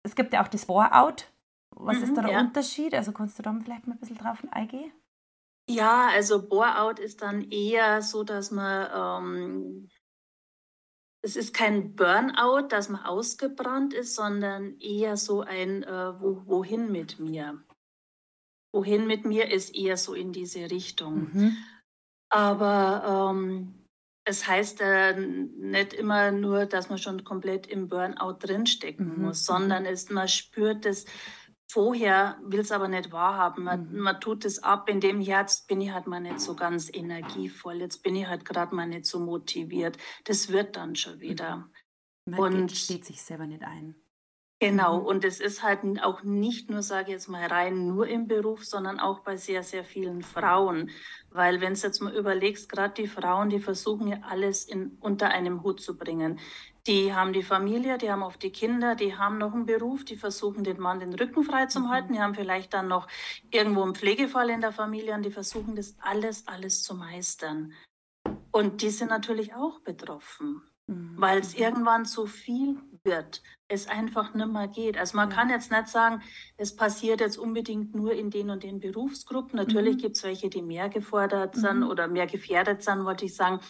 es 0.05 0.15
gibt 0.15 0.35
ja 0.35 0.43
auch 0.43 0.49
das 0.49 0.67
Bore-out, 0.67 1.32
was 1.77 1.99
mhm, 1.99 2.03
ist 2.05 2.17
da 2.17 2.23
der 2.23 2.33
ja. 2.33 2.41
Unterschied? 2.41 2.95
Also 2.95 3.13
kannst 3.13 3.39
du 3.39 3.43
da 3.43 3.53
vielleicht 3.63 3.87
mal 3.87 3.95
ein 3.95 4.01
bisschen 4.01 4.19
drauf 4.19 4.43
eingehen? 4.51 4.93
Ja, 5.69 6.09
also 6.09 6.49
Bore-out 6.49 6.99
ist 6.99 7.23
dann 7.23 7.51
eher 7.51 8.03
so, 8.03 8.25
dass 8.25 8.51
man, 8.51 8.89
ähm, 9.25 9.89
es 11.23 11.37
ist 11.37 11.55
kein 11.55 11.95
Burnout, 11.95 12.69
dass 12.69 12.89
man 12.89 13.05
ausgebrannt 13.05 13.95
ist, 13.95 14.17
sondern 14.17 14.79
eher 14.81 15.17
so 15.17 15.43
ein 15.43 15.85
äh, 15.85 16.21
wo, 16.21 16.43
Wohin 16.47 16.91
mit 16.91 17.21
mir. 17.21 17.63
Wohin 18.75 19.07
mit 19.07 19.25
mir 19.25 19.51
ist 19.51 19.75
eher 19.75 19.97
so 19.97 20.15
in 20.15 20.33
diese 20.33 20.71
Richtung. 20.71 21.31
Mhm. 21.33 21.57
Aber 22.31 23.33
ähm, 23.35 23.83
es 24.25 24.47
heißt 24.47 24.81
äh, 24.81 25.15
nicht 25.15 25.93
immer 25.93 26.31
nur, 26.31 26.67
dass 26.67 26.89
man 26.89 26.99
schon 26.99 27.25
komplett 27.25 27.67
im 27.67 27.89
Burnout 27.89 28.39
drinstecken 28.41 29.17
mhm. 29.17 29.23
muss, 29.23 29.45
sondern 29.45 29.85
es, 29.85 30.11
man 30.11 30.29
spürt 30.29 30.87
es 30.87 31.07
vorher, 31.73 32.39
will 32.45 32.61
es 32.61 32.71
aber 32.71 32.89
nicht 32.89 33.13
wahrhaben. 33.13 33.65
Man, 33.65 33.91
mhm. 33.91 34.01
man 34.01 34.21
tut 34.21 34.45
es 34.45 34.63
ab, 34.63 34.89
in 34.91 35.01
dem 35.01 35.21
Herz 35.21 35.67
bin 35.67 35.81
ich 35.81 35.93
halt 35.93 36.07
mal 36.07 36.21
nicht 36.21 36.41
so 36.41 36.55
ganz 36.55 36.91
energievoll, 36.93 37.81
jetzt 37.81 38.03
bin 38.03 38.15
ich 38.15 38.27
halt 38.27 38.45
gerade 38.45 38.75
mal 38.75 38.87
nicht 38.87 39.07
so 39.07 39.21
motiviert. 39.21 39.97
Das 40.25 40.51
wird 40.51 40.77
dann 40.77 40.97
schon 40.97 41.21
wieder. 41.21 41.71
Man 42.27 42.39
und 42.41 42.73
steht 42.73 43.05
sich 43.05 43.23
selber 43.23 43.47
nicht 43.47 43.63
ein. 43.63 44.02
Genau, 44.63 45.01
mhm. 45.01 45.07
und 45.07 45.25
es 45.25 45.41
ist 45.41 45.65
halt 45.65 45.81
auch 46.05 46.23
nicht 46.23 46.71
nur, 46.71 46.83
sage 46.83 47.09
ich 47.09 47.15
jetzt 47.15 47.27
mal, 47.27 47.45
rein 47.45 47.89
nur 47.89 48.07
im 48.07 48.29
Beruf, 48.29 48.65
sondern 48.65 49.01
auch 49.01 49.19
bei 49.19 49.37
sehr, 49.37 49.65
sehr 49.65 49.83
vielen 49.83 50.23
Frauen. 50.23 50.91
Weil 51.31 51.61
wenn 51.61 51.75
du 51.75 51.81
jetzt 51.81 52.01
mal 52.01 52.15
überlegst, 52.15 52.69
gerade 52.69 52.95
die 52.95 53.09
Frauen, 53.09 53.51
die 53.51 53.59
versuchen 53.59 54.07
ja 54.07 54.19
alles 54.23 54.65
in, 54.65 54.99
unter 55.01 55.31
einem 55.31 55.65
Hut 55.65 55.81
zu 55.81 55.99
bringen. 55.99 56.39
Die 56.87 57.13
haben 57.13 57.33
die 57.33 57.43
Familie, 57.43 57.99
die 57.99 58.13
haben 58.13 58.23
oft 58.23 58.41
die 58.41 58.53
Kinder, 58.53 58.95
die 58.95 59.17
haben 59.17 59.37
noch 59.37 59.53
einen 59.53 59.67
Beruf, 59.67 60.05
die 60.05 60.15
versuchen 60.15 60.63
den 60.63 60.79
Mann 60.79 61.01
den 61.01 61.13
Rücken 61.13 61.43
frei 61.43 61.67
zu 61.67 61.81
mhm. 61.81 61.89
halten, 61.89 62.13
die 62.13 62.21
haben 62.21 62.37
vielleicht 62.37 62.73
dann 62.73 62.87
noch 62.87 63.09
irgendwo 63.51 63.83
einen 63.83 63.97
Pflegefall 63.97 64.49
in 64.49 64.61
der 64.61 64.71
Familie 64.71 65.15
und 65.15 65.25
die 65.25 65.33
versuchen 65.33 65.75
das 65.75 65.97
alles, 65.99 66.47
alles 66.47 66.85
zu 66.85 66.95
meistern. 66.95 67.73
Und 68.53 68.81
die 68.81 68.91
sind 68.91 69.09
natürlich 69.09 69.55
auch 69.55 69.81
betroffen, 69.81 70.63
mhm. 70.87 71.15
weil 71.17 71.41
es 71.41 71.53
irgendwann 71.53 72.05
zu 72.05 72.27
viel 72.27 72.79
wird, 73.05 73.43
es 73.69 73.89
einfach 73.89 74.35
nicht 74.35 74.49
mehr 74.49 74.69
geht. 74.69 74.99
Also 74.99 75.17
man 75.17 75.31
ja. 75.31 75.37
kann 75.37 75.51
jetzt 75.51 75.71
nicht 75.71 75.89
sagen, 75.89 76.23
es 76.57 76.77
passiert 76.77 77.21
jetzt 77.21 77.39
unbedingt 77.39 77.95
nur 77.95 78.13
in 78.13 78.31
den 78.31 78.51
und 78.51 78.63
den 78.63 78.81
Berufsgruppen. 78.81 79.57
Natürlich 79.57 79.97
mhm. 79.97 80.01
gibt 80.01 80.17
es 80.17 80.25
welche, 80.25 80.51
die 80.51 80.63
mehr 80.63 80.89
gefordert 80.89 81.57
sind 81.57 81.81
mhm. 81.81 81.89
oder 81.89 82.09
mehr 82.09 82.27
gefährdet 82.27 82.83
sind, 82.83 83.05
wollte 83.05 83.25
ich 83.25 83.35
sagen. 83.35 83.61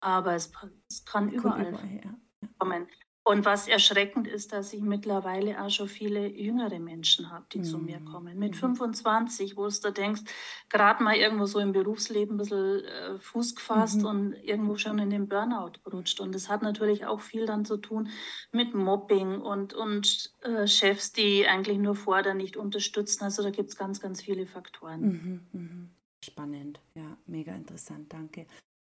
Aber 0.00 0.34
es, 0.34 0.50
es 0.88 1.04
kann 1.04 1.30
überall, 1.30 1.68
überall 1.68 2.16
kommen. 2.58 2.88
Und 3.22 3.44
was 3.44 3.68
erschreckend 3.68 4.26
ist, 4.26 4.52
dass 4.52 4.72
ich 4.72 4.80
mittlerweile 4.80 5.62
auch 5.62 5.68
schon 5.68 5.88
viele 5.88 6.26
jüngere 6.26 6.78
Menschen 6.78 7.30
habe, 7.30 7.44
die 7.52 7.58
mhm. 7.58 7.64
zu 7.64 7.78
mir 7.78 8.00
mhm. 8.00 8.06
kommen. 8.06 8.38
Mit 8.38 8.56
25, 8.56 9.52
mhm. 9.52 9.56
wo 9.58 9.68
du 9.68 9.92
denkst, 9.92 10.22
gerade 10.70 11.02
mal 11.02 11.14
irgendwo 11.14 11.44
so 11.44 11.58
im 11.58 11.72
Berufsleben 11.72 12.34
ein 12.34 12.38
bisschen 12.38 12.84
äh, 12.84 13.18
Fuß 13.18 13.56
gefasst 13.56 14.00
mhm. 14.00 14.06
und 14.06 14.32
irgendwo 14.42 14.76
schon 14.78 14.98
in 14.98 15.10
den 15.10 15.28
Burnout 15.28 15.72
gerutscht. 15.84 16.18
Und 16.20 16.34
das 16.34 16.48
hat 16.48 16.62
natürlich 16.62 17.04
auch 17.04 17.20
viel 17.20 17.44
dann 17.44 17.66
zu 17.66 17.76
tun 17.76 18.08
mit 18.52 18.74
Mobbing 18.74 19.40
und, 19.42 19.74
und 19.74 20.32
äh, 20.40 20.66
Chefs, 20.66 21.12
die 21.12 21.46
eigentlich 21.46 21.78
nur 21.78 21.96
fordern, 21.96 22.38
nicht 22.38 22.56
unterstützen. 22.56 23.24
Also 23.24 23.42
da 23.42 23.50
gibt 23.50 23.68
es 23.68 23.76
ganz, 23.76 24.00
ganz 24.00 24.22
viele 24.22 24.46
Faktoren. 24.46 25.00
Mhm, 25.00 25.40
mhm. 25.52 25.90
Spannend, 26.24 26.80
ja, 26.94 27.16
mega 27.26 27.54
interessant, 27.54 28.12
danke. 28.12 28.46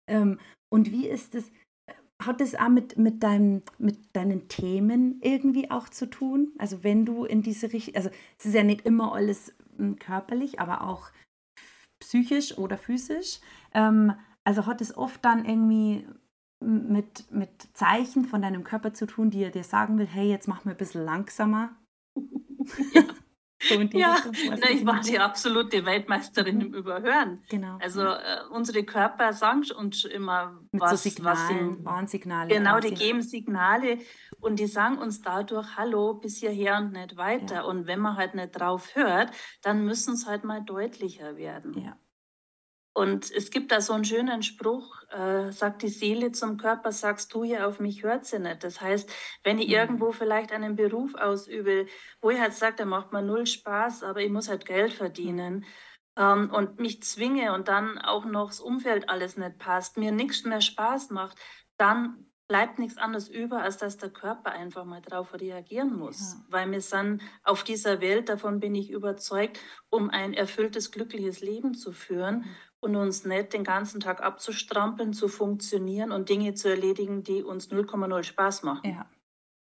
Ähm, 0.08 0.40
und 0.70 0.92
wie 0.92 1.08
ist 1.08 1.36
es, 1.36 1.52
hat 2.26 2.42
es 2.42 2.56
auch 2.56 2.70
mit, 2.70 2.98
mit, 2.98 3.24
deinem, 3.24 3.62
mit 3.78 4.16
deinen 4.16 4.48
Themen 4.48 5.20
irgendwie 5.22 5.72
auch 5.72 5.90
zu 5.90 6.10
tun? 6.10 6.54
Also 6.58 6.84
wenn 6.84 7.06
du 7.06 7.26
in 7.26 7.42
diese 7.42 7.72
Richtung, 7.74 7.96
also 7.96 8.10
es 8.38 8.46
ist 8.46 8.54
ja 8.56 8.64
nicht 8.64 8.86
immer 8.86 9.14
alles 9.14 9.54
hm, 9.78 9.98
körperlich, 9.98 10.60
aber 10.60 10.82
auch 10.84 11.10
psychisch 12.00 12.58
oder 12.58 12.78
physisch. 12.78 13.40
Ähm, 13.74 14.14
also 14.44 14.66
hat 14.66 14.82
es 14.82 14.98
oft 14.98 15.24
dann 15.24 15.46
irgendwie 15.46 16.08
mit, 16.60 17.32
mit 17.32 17.50
Zeichen 17.74 18.26
von 18.26 18.42
deinem 18.42 18.64
Körper 18.64 18.94
zu 18.94 19.06
tun, 19.06 19.30
die 19.30 19.44
er 19.44 19.52
dir 19.52 19.64
sagen 19.64 19.98
will, 19.98 20.08
hey, 20.08 20.30
jetzt 20.30 20.48
mach 20.48 20.66
mal 20.66 20.72
ein 20.72 20.78
bisschen 20.78 21.06
langsamer. 21.06 21.76
Ja. 22.94 23.04
So 23.62 23.80
ja, 23.80 24.18
na, 24.50 24.70
ich 24.72 24.86
war 24.86 25.02
die 25.02 25.20
absolute 25.20 25.86
Weltmeisterin 25.86 26.56
mhm. 26.56 26.62
im 26.62 26.74
Überhören. 26.74 27.44
Genau. 27.50 27.78
Also 27.80 28.02
äh, 28.02 28.40
unsere 28.50 28.84
Körper 28.84 29.34
sagen 29.34 29.64
uns 29.78 30.06
immer, 30.06 30.60
Mit 30.72 30.82
was, 30.82 30.92
so 31.04 31.10
Signalen, 31.10 31.78
was 31.78 31.86
Warnsignale. 31.86 32.50
Genau, 32.50 32.80
die 32.80 32.94
geben 32.94 33.22
Signale 33.22 34.00
und 34.40 34.60
die 34.60 34.66
sagen 34.66 34.98
uns 34.98 35.22
dadurch, 35.22 35.76
hallo, 35.78 36.16
bis 36.16 36.38
hierher 36.38 36.78
und 36.78 36.94
nicht 36.94 37.18
weiter. 37.18 37.56
Ja. 37.56 37.62
Und 37.64 37.86
wenn 37.86 38.00
man 38.00 38.18
halt 38.18 38.34
nicht 38.34 38.52
drauf 38.52 38.96
hört, 38.96 39.32
dann 39.62 39.86
müssen 39.86 40.16
es 40.16 40.26
halt 40.26 40.44
mal 40.44 40.62
deutlicher 40.62 41.38
werden. 41.38 41.80
Ja. 41.80 41.96
Und 42.94 43.32
es 43.32 43.52
gibt 43.52 43.72
da 43.72 43.80
so 43.80 43.94
einen 43.94 44.04
schönen 44.04 44.44
Spruch, 44.44 45.04
äh, 45.10 45.52
sagt 45.52 45.82
die 45.82 45.88
Seele 45.88 46.34
zum 46.34 46.58
Körper, 46.58 46.92
sagst 46.92 47.34
du 47.34 47.44
hier 47.44 47.68
auf 47.68 47.80
mich, 47.80 48.04
hört 48.04 48.26
sie 48.26 48.40
nicht. 48.40 48.64
Das 48.66 48.82
heißt, 48.82 49.10
wenn 49.44 49.60
ich 49.60 49.68
mhm. 49.68 49.74
irgendwo 49.74 50.12
vielleicht 50.12 50.52
einen 50.52 50.76
Beruf 50.76 51.16
ausübe, 51.16 51.86
wo 52.22 52.32
ich 52.32 52.40
halt 52.40 52.54
sage, 52.54 52.76
da 52.78 52.86
macht 52.86 53.14
mir 53.14 53.22
null 53.22 53.46
Spaß, 53.46 54.04
aber 54.04 54.20
ich 54.20 54.30
muss 54.30 54.50
halt 54.50 54.66
Geld 54.66 54.92
verdienen 54.92 55.66
ähm, 56.18 56.52
und 56.52 56.80
mich 56.82 57.02
zwinge 57.04 57.54
und 57.54 57.70
dann 57.70 57.98
auch 57.98 58.26
noch 58.26 58.48
das 58.48 58.60
Umfeld 58.60 59.08
alles 59.10 59.38
nicht 59.38 59.58
passt, 59.58 59.96
mir 59.96 60.12
nichts 60.12 60.44
mehr 60.44 60.62
Spaß 60.62 61.12
macht, 61.12 61.38
dann 61.78 62.26
bleibt 62.50 62.80
nichts 62.80 62.98
anderes 62.98 63.30
über, 63.30 63.62
als 63.62 63.78
dass 63.78 63.96
der 63.96 64.10
Körper 64.10 64.52
einfach 64.52 64.84
mal 64.84 65.02
darauf 65.02 65.34
reagieren 65.34 65.98
muss. 65.98 66.34
Ja. 66.34 66.46
Weil 66.50 66.72
wir 66.72 66.82
sind 66.82 67.22
auf 67.44 67.64
dieser 67.64 68.02
Welt, 68.02 68.28
davon 68.28 68.60
bin 68.60 68.76
ich 68.76 68.92
überzeugt, 68.92 69.62
um 69.90 70.10
ein 70.10 70.34
erfülltes, 70.34 70.92
glückliches 70.92 71.40
Leben 71.40 71.74
zu 71.76 71.94
führen. 71.94 72.40
Mhm 72.40 72.56
und 72.82 72.96
uns 72.96 73.26
nicht 73.26 73.54
den 73.54 73.64
ganzen 73.64 74.02
Tag 74.02 74.22
abzustrampeln, 74.22 75.14
zu 75.14 75.28
funktionieren 75.28 76.12
und 76.12 76.30
Dinge 76.30 76.54
zu 76.56 76.70
erledigen, 76.70 77.24
die 77.24 77.44
uns 77.44 77.72
0,0 77.72 78.24
Spaß 78.24 78.64
machen. 78.64 78.90
Ja. 78.90 79.06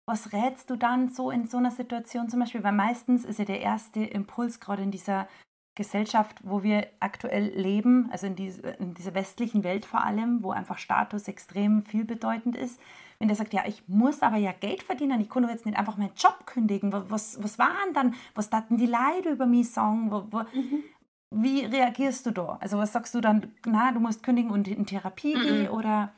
Was 0.06 0.32
rätst 0.32 0.70
du 0.70 0.76
dann 0.76 1.10
so 1.10 1.32
in 1.32 1.48
so 1.48 1.58
einer 1.58 1.72
Situation 1.72 2.30
zum 2.30 2.40
Beispiel? 2.40 2.64
Weil 2.64 2.74
meistens 2.74 3.26
ist 3.26 3.40
ja 3.40 3.46
der 3.46 3.62
erste 3.62 4.04
Impuls 4.04 4.60
gerade 4.60 4.84
in 4.84 4.92
dieser 4.92 5.28
Gesellschaft, 5.76 6.40
wo 6.44 6.64
wir 6.64 6.88
aktuell 7.00 7.50
leben, 7.50 8.10
also 8.12 8.26
in, 8.26 8.36
diese, 8.36 8.62
in 8.62 8.94
dieser 8.94 9.14
westlichen 9.14 9.64
Welt 9.64 9.86
vor 9.86 10.04
allem, 10.04 10.44
wo 10.44 10.52
einfach 10.52 10.80
Status 10.80 11.28
extrem 11.28 11.84
vielbedeutend 11.84 12.56
ist, 12.56 12.82
wenn 13.20 13.28
der 13.28 13.38
sagt, 13.38 13.54
ja, 13.54 13.64
ich 13.68 13.88
muss 13.88 14.22
aber 14.22 14.38
ja 14.38 14.54
Geld 14.54 14.82
verdienen, 14.82 15.22
ich 15.22 15.30
kann 15.30 15.44
doch 15.44 15.50
jetzt 15.50 15.66
nicht 15.66 15.78
einfach 15.78 15.98
meinen 15.98 16.16
Job 16.16 16.46
kündigen, 16.46 16.92
was, 16.92 17.42
was 17.42 17.60
waren 17.60 17.94
dann, 17.94 18.16
was 18.34 18.50
daten 18.50 18.78
die 18.78 18.88
Leute 18.88 19.30
über 19.30 19.46
mich 19.46 19.70
sagen, 19.72 20.12
wo, 20.12 20.26
wo, 20.32 20.40
mhm. 20.40 20.84
Wie 21.30 21.66
reagierst 21.66 22.26
du 22.26 22.32
da? 22.32 22.58
Also 22.62 22.78
was 22.78 22.94
sagst 22.94 23.14
du 23.14 23.22
dann, 23.22 23.54
na, 23.66 23.92
du 23.92 24.00
musst 24.00 24.24
kündigen 24.24 24.52
und 24.52 24.68
in 24.68 24.86
Therapie 24.86 25.36
mhm. 25.36 25.42
gehen 25.42 25.70
oder? 25.70 26.14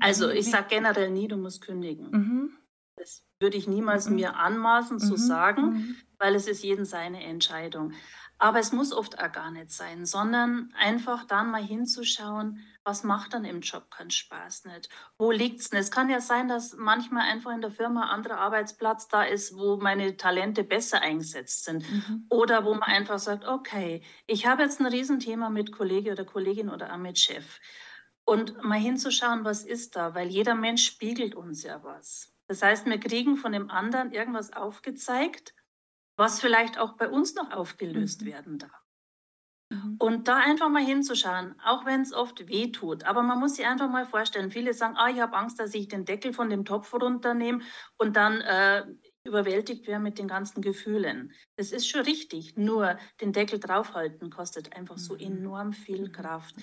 Also 0.00 0.30
ich 0.30 0.48
sage 0.48 0.66
generell 0.68 1.10
nie, 1.10 1.28
du 1.28 1.36
musst 1.36 1.62
kündigen. 1.62 2.10
Mhm. 2.10 2.50
Das 2.96 3.24
würde 3.40 3.56
ich 3.56 3.66
niemals 3.66 4.08
mhm. 4.08 4.16
mir 4.16 4.36
anmaßen 4.36 4.98
zu 5.00 5.12
mhm. 5.12 5.16
sagen, 5.16 5.62
mhm. 5.62 5.96
weil 6.18 6.34
es 6.34 6.46
ist 6.46 6.62
jeden 6.62 6.84
seine 6.84 7.24
Entscheidung. 7.24 7.92
Aber 8.38 8.60
es 8.60 8.72
muss 8.72 8.92
oft 8.92 9.18
auch 9.18 9.32
gar 9.32 9.50
nicht 9.50 9.72
sein, 9.72 10.06
sondern 10.06 10.72
einfach 10.78 11.24
dann 11.24 11.50
mal 11.50 11.62
hinzuschauen, 11.62 12.60
was 12.88 13.04
macht 13.04 13.34
dann 13.34 13.44
im 13.44 13.60
Job 13.60 13.90
keinen 13.90 14.10
Spaß 14.10 14.64
nicht? 14.64 14.88
Wo 15.18 15.30
liegt 15.30 15.60
es 15.60 15.68
denn? 15.68 15.78
Es 15.78 15.90
kann 15.90 16.08
ja 16.08 16.20
sein, 16.20 16.48
dass 16.48 16.74
manchmal 16.74 17.28
einfach 17.30 17.52
in 17.52 17.60
der 17.60 17.70
Firma 17.70 18.04
ein 18.04 18.08
anderer 18.08 18.38
Arbeitsplatz 18.38 19.08
da 19.08 19.22
ist, 19.22 19.56
wo 19.56 19.76
meine 19.76 20.16
Talente 20.16 20.64
besser 20.64 21.02
eingesetzt 21.02 21.64
sind. 21.64 21.88
Mhm. 21.90 22.24
Oder 22.30 22.64
wo 22.64 22.72
man 22.72 22.84
einfach 22.84 23.18
sagt, 23.18 23.44
okay, 23.46 24.02
ich 24.26 24.46
habe 24.46 24.62
jetzt 24.62 24.80
ein 24.80 24.86
Riesenthema 24.86 25.50
mit 25.50 25.70
Kollege 25.70 26.12
oder 26.12 26.24
Kollegin 26.24 26.70
oder 26.70 26.92
auch 26.92 26.98
mit 26.98 27.18
Chef. 27.18 27.60
Und 28.24 28.64
mal 28.64 28.78
hinzuschauen, 28.78 29.44
was 29.44 29.64
ist 29.64 29.94
da? 29.94 30.14
Weil 30.14 30.28
jeder 30.28 30.54
Mensch 30.54 30.86
spiegelt 30.86 31.34
uns 31.34 31.62
ja 31.62 31.84
was. 31.84 32.32
Das 32.46 32.62
heißt, 32.62 32.86
wir 32.86 32.98
kriegen 32.98 33.36
von 33.36 33.52
dem 33.52 33.70
anderen 33.70 34.12
irgendwas 34.12 34.52
aufgezeigt 34.52 35.54
was 36.18 36.40
vielleicht 36.40 36.78
auch 36.78 36.94
bei 36.94 37.08
uns 37.08 37.34
noch 37.36 37.52
aufgelöst 37.52 38.22
mhm. 38.22 38.26
werden 38.26 38.58
darf. 38.58 38.87
Mhm. 39.70 39.96
Und 39.98 40.28
da 40.28 40.36
einfach 40.36 40.68
mal 40.70 40.84
hinzuschauen, 40.84 41.54
auch 41.62 41.84
wenn 41.84 42.00
es 42.00 42.12
oft 42.12 42.48
weh 42.48 42.72
tut. 42.72 43.04
Aber 43.04 43.22
man 43.22 43.38
muss 43.38 43.56
sich 43.56 43.66
einfach 43.66 43.90
mal 43.90 44.06
vorstellen, 44.06 44.50
viele 44.50 44.72
sagen, 44.72 44.96
ah, 44.96 45.08
ich 45.10 45.20
habe 45.20 45.36
Angst, 45.36 45.60
dass 45.60 45.74
ich 45.74 45.88
den 45.88 46.04
Deckel 46.04 46.32
von 46.32 46.48
dem 46.48 46.64
Topf 46.64 46.92
runternehme 46.94 47.60
und 47.98 48.16
dann 48.16 48.40
äh, 48.40 48.86
überwältigt 49.24 49.86
werde 49.86 50.02
mit 50.02 50.18
den 50.18 50.26
ganzen 50.26 50.62
Gefühlen. 50.62 51.32
Das 51.56 51.72
ist 51.72 51.88
schon 51.88 52.02
richtig, 52.02 52.56
nur 52.56 52.98
den 53.20 53.32
Deckel 53.32 53.60
draufhalten 53.60 54.30
kostet 54.30 54.74
einfach 54.74 54.98
so 54.98 55.14
mhm. 55.14 55.20
enorm 55.20 55.72
viel 55.72 56.08
mhm. 56.08 56.12
Kraft. 56.12 56.56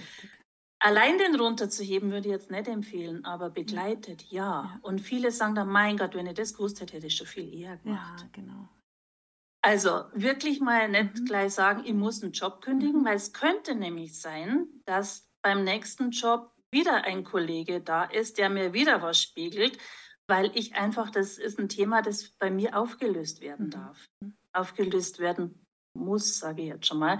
Allein 0.80 1.18
den 1.18 1.36
runterzuheben 1.36 2.12
würde 2.12 2.28
ich 2.28 2.34
jetzt 2.34 2.52
nicht 2.52 2.68
empfehlen, 2.68 3.24
aber 3.24 3.50
begleitet 3.50 4.24
ja. 4.24 4.42
ja. 4.42 4.80
Und 4.82 5.00
viele 5.00 5.32
sagen 5.32 5.56
dann, 5.56 5.70
mein 5.70 5.98
Gott, 5.98 6.16
wenn 6.16 6.28
ich 6.28 6.34
das 6.34 6.54
gewusst 6.54 6.82
hätte, 6.82 6.98
hätte 6.98 7.08
ich 7.08 7.16
schon 7.16 7.28
viel 7.28 7.54
eher 7.54 7.78
gemacht. 7.78 8.22
Ja, 8.22 8.28
genau. 8.32 8.70
Also 9.66 10.04
wirklich 10.14 10.62
mal 10.62 10.88
nicht 10.90 11.22
mhm. 11.22 11.26
gleich 11.26 11.56
sagen, 11.56 11.82
ich 11.86 11.96
muss 11.96 12.22
einen 12.22 12.34
Job 12.34 12.62
kündigen, 12.62 13.02
mhm. 13.02 13.06
weil 13.06 13.16
es 13.16 13.34
könnte 13.34 13.74
nämlich 13.74 14.22
sein, 14.22 14.68
dass 14.86 15.28
beim 15.42 15.64
nächsten 15.64 16.12
Job 16.12 16.52
wieder 16.70 17.04
ein 17.04 17.24
Kollege 17.24 17.82
da 17.82 18.04
ist, 18.04 18.38
der 18.38 18.52
mir 18.52 18.74
wieder 18.74 19.02
was 19.02 19.20
spiegelt, 19.20 19.80
weil 20.28 20.56
ich 20.56 20.76
einfach, 20.76 21.10
das 21.10 21.40
ist 21.40 21.58
ein 21.58 21.68
Thema, 21.68 22.04
das 22.04 22.30
bei 22.38 22.52
mir 22.52 22.78
aufgelöst 22.78 23.42
werden 23.42 23.68
mhm. 23.68 23.72
darf. 23.72 24.06
Aufgelöst 24.54 25.18
werden 25.18 25.66
muss, 25.98 26.38
sage 26.38 26.62
ich 26.62 26.68
jetzt 26.68 26.86
schon 26.86 27.00
mal, 27.00 27.20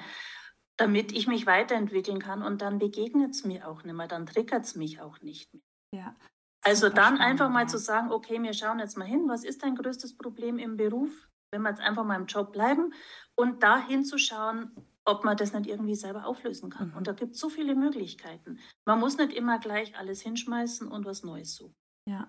damit 0.78 1.14
ich 1.14 1.26
mich 1.26 1.48
weiterentwickeln 1.48 2.20
kann 2.20 2.44
und 2.44 2.62
dann 2.62 2.78
begegnet 2.78 3.32
es 3.32 3.44
mir 3.44 3.68
auch 3.68 3.82
nicht 3.84 3.96
mehr, 3.96 4.08
dann 4.08 4.28
triggert 4.28 4.66
es 4.66 4.76
mich 4.76 5.02
auch 5.02 5.20
nicht 5.22 5.52
mehr. 5.52 5.64
Ja. 5.96 6.16
Also 6.64 6.90
dann 6.90 7.18
einfach 7.18 7.50
mal 7.50 7.68
zu 7.68 7.80
sagen, 7.80 8.12
okay, 8.12 8.40
wir 8.40 8.54
schauen 8.54 8.78
jetzt 8.78 8.98
mal 8.98 9.08
hin, 9.08 9.28
was 9.28 9.44
ist 9.44 9.64
dein 9.64 9.76
größtes 9.76 10.16
Problem 10.16 10.60
im 10.60 10.78
Beruf? 10.78 11.28
Wenn 11.56 11.62
wir 11.62 11.70
jetzt 11.70 11.82
einfach 11.82 12.04
mal 12.04 12.20
im 12.20 12.26
Job 12.26 12.52
bleiben 12.52 12.94
und 13.36 13.64
da 13.64 13.80
hinzuschauen, 13.80 14.72
ob 15.06 15.24
man 15.24 15.38
das 15.38 15.54
nicht 15.54 15.68
irgendwie 15.68 15.96
selber 15.96 16.26
auflösen 16.26 16.70
kann. 16.70 16.90
Mhm. 16.90 16.98
Und 16.98 17.08
da 17.08 17.14
gibt 17.14 17.36
es 17.36 17.40
so 17.40 17.50
viele 17.50 17.76
Möglichkeiten. 17.76 18.60
Man 18.86 19.00
muss 19.00 19.18
nicht 19.18 19.34
immer 19.34 19.60
gleich 19.60 19.98
alles 19.98 20.22
hinschmeißen 20.22 20.88
und 20.88 21.06
was 21.06 21.24
Neues 21.24 21.56
suchen. 21.56 21.76
Ja. 22.10 22.28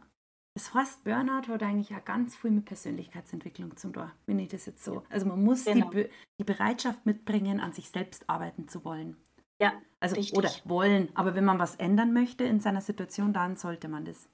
Das 0.54 0.72
heißt, 0.72 1.04
Burnout 1.04 1.48
hat 1.48 1.62
eigentlich 1.62 1.90
ja 1.90 1.98
ganz 1.98 2.34
viel 2.34 2.50
mit 2.50 2.64
Persönlichkeitsentwicklung 2.64 3.76
zum 3.76 3.92
tun, 3.92 4.10
wenn 4.24 4.38
ich 4.38 4.48
das 4.48 4.64
jetzt 4.64 4.84
so. 4.84 5.04
Also 5.10 5.26
man 5.26 5.42
muss 5.42 5.64
genau. 5.64 5.90
die, 5.90 5.96
Be 5.96 6.10
die 6.40 6.44
Bereitschaft 6.44 7.04
mitbringen, 7.04 7.60
an 7.60 7.72
sich 7.72 7.90
selbst 7.90 8.28
arbeiten 8.30 8.68
zu 8.68 8.84
wollen. 8.84 9.16
Ja, 9.60 9.74
also 10.00 10.16
richtig. 10.16 10.36
oder 10.36 10.50
wollen. 10.64 11.10
Aber 11.14 11.34
wenn 11.34 11.44
man 11.44 11.58
was 11.58 11.76
ändern 11.76 12.12
möchte 12.12 12.44
in 12.44 12.60
seiner 12.60 12.80
Situation, 12.80 13.32
dann 13.32 13.56
sollte 13.56 13.88
man 13.88 14.04
das. 14.04 14.28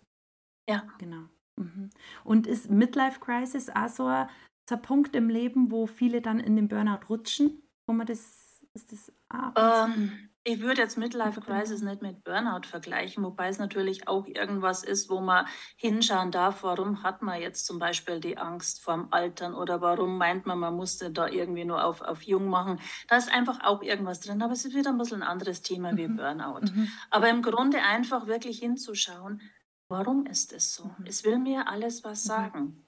Ja. 0.68 0.84
Genau. 0.98 1.28
Mhm. 1.56 1.90
Und 2.24 2.46
ist 2.46 2.70
Midlife 2.70 3.20
Crisis 3.20 3.68
auch 3.70 3.88
so 3.88 4.06
ein, 4.06 4.28
ein 4.70 4.82
Punkt 4.82 5.16
im 5.16 5.28
Leben, 5.28 5.70
wo 5.70 5.86
viele 5.86 6.20
dann 6.20 6.40
in 6.40 6.56
den 6.56 6.68
Burnout 6.68 7.08
rutschen, 7.08 7.62
wo 7.86 7.92
man 7.92 8.06
das 8.06 8.60
ist 8.74 8.90
das 8.92 9.12
ah, 9.28 9.86
ähm, 9.86 10.30
ich 10.44 10.60
würde 10.60 10.80
jetzt 10.80 10.98
Midlife 10.98 11.40
Crisis 11.40 11.82
nicht 11.82 12.02
mit 12.02 12.24
Burnout 12.24 12.66
vergleichen, 12.66 13.22
wobei 13.22 13.48
es 13.48 13.58
natürlich 13.58 14.08
auch 14.08 14.26
irgendwas 14.26 14.82
ist, 14.82 15.08
wo 15.08 15.20
man 15.20 15.46
hinschauen 15.76 16.32
darf, 16.32 16.64
warum 16.64 17.04
hat 17.04 17.22
man 17.22 17.40
jetzt 17.40 17.64
zum 17.64 17.78
Beispiel 17.78 18.18
die 18.18 18.38
Angst 18.38 18.82
vorm 18.82 19.08
Altern 19.12 19.54
oder 19.54 19.80
warum 19.80 20.18
meint 20.18 20.44
man, 20.44 20.58
man 20.58 20.74
musste 20.74 21.12
da 21.12 21.28
irgendwie 21.28 21.64
nur 21.64 21.84
auf, 21.84 22.02
auf 22.02 22.22
jung 22.22 22.48
machen. 22.48 22.80
Da 23.06 23.16
ist 23.16 23.32
einfach 23.32 23.62
auch 23.62 23.82
irgendwas 23.82 24.20
drin, 24.20 24.42
aber 24.42 24.52
es 24.52 24.64
ist 24.64 24.74
wieder 24.74 24.90
ein 24.90 24.98
bisschen 24.98 25.22
ein 25.22 25.28
anderes 25.28 25.62
Thema 25.62 25.96
wie 25.96 26.08
mhm. 26.08 26.16
Burnout. 26.16 26.72
Mhm. 26.72 26.88
Aber 27.10 27.28
im 27.28 27.42
Grunde 27.42 27.80
einfach 27.80 28.26
wirklich 28.26 28.58
hinzuschauen, 28.58 29.40
warum 29.88 30.26
ist 30.26 30.52
es 30.52 30.74
so? 30.74 30.86
Mhm. 30.98 31.06
Es 31.06 31.24
will 31.24 31.38
mir 31.38 31.68
alles 31.68 32.02
was 32.02 32.24
mhm. 32.24 32.28
sagen. 32.28 32.81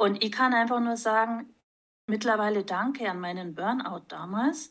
Und 0.00 0.24
ich 0.24 0.32
kann 0.32 0.54
einfach 0.54 0.80
nur 0.80 0.96
sagen, 0.96 1.54
mittlerweile 2.06 2.64
danke 2.64 3.10
an 3.10 3.20
meinen 3.20 3.54
Burnout 3.54 4.06
damals, 4.08 4.70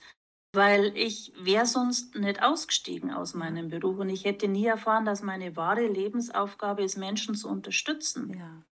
weil 0.56 0.98
ich 0.98 1.32
wäre 1.38 1.68
sonst 1.68 2.16
nicht 2.16 2.42
ausgestiegen 2.42 3.12
aus 3.12 3.36
meinem 3.36 3.70
Beruf 3.70 4.00
und 4.00 4.10
ich 4.10 4.26
hätte 4.26 4.48
nie 4.48 4.66
erfahren, 4.66 5.06
dass 5.06 5.22
meine 5.22 5.56
wahre 5.56 5.86
Lebensaufgabe 5.86 6.82
ist, 6.82 6.98
Menschen 6.98 7.36
zu 7.36 7.48
unterstützen. 7.48 8.34
Ja. 8.40 8.66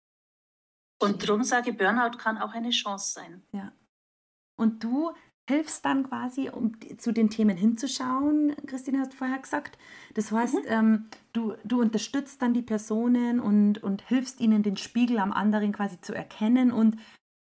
Und 1.02 1.24
darum 1.28 1.42
sage 1.42 1.70
ich, 1.70 1.76
Burnout 1.76 2.18
kann 2.18 2.38
auch 2.38 2.52
eine 2.52 2.70
Chance 2.70 3.14
sein. 3.14 3.42
Ja. 3.50 3.72
Und 4.56 4.84
du 4.84 5.12
hilfst 5.48 5.84
dann 5.84 6.08
quasi, 6.08 6.48
um 6.48 6.72
zu 6.98 7.12
den 7.12 7.28
Themen 7.30 7.56
hinzuschauen, 7.56 8.54
Christine 8.66 9.00
hast 9.00 9.14
vorher 9.14 9.38
gesagt. 9.38 9.78
Das 10.14 10.32
heißt, 10.32 10.54
mhm. 10.54 10.60
ähm, 10.66 11.04
du, 11.32 11.54
du 11.64 11.80
unterstützt 11.80 12.40
dann 12.40 12.54
die 12.54 12.62
Personen 12.62 13.40
und, 13.40 13.82
und 13.82 14.02
hilfst 14.02 14.40
ihnen, 14.40 14.62
den 14.62 14.76
Spiegel 14.76 15.18
am 15.18 15.32
anderen 15.32 15.72
quasi 15.72 16.00
zu 16.00 16.14
erkennen 16.14 16.72
und 16.72 16.96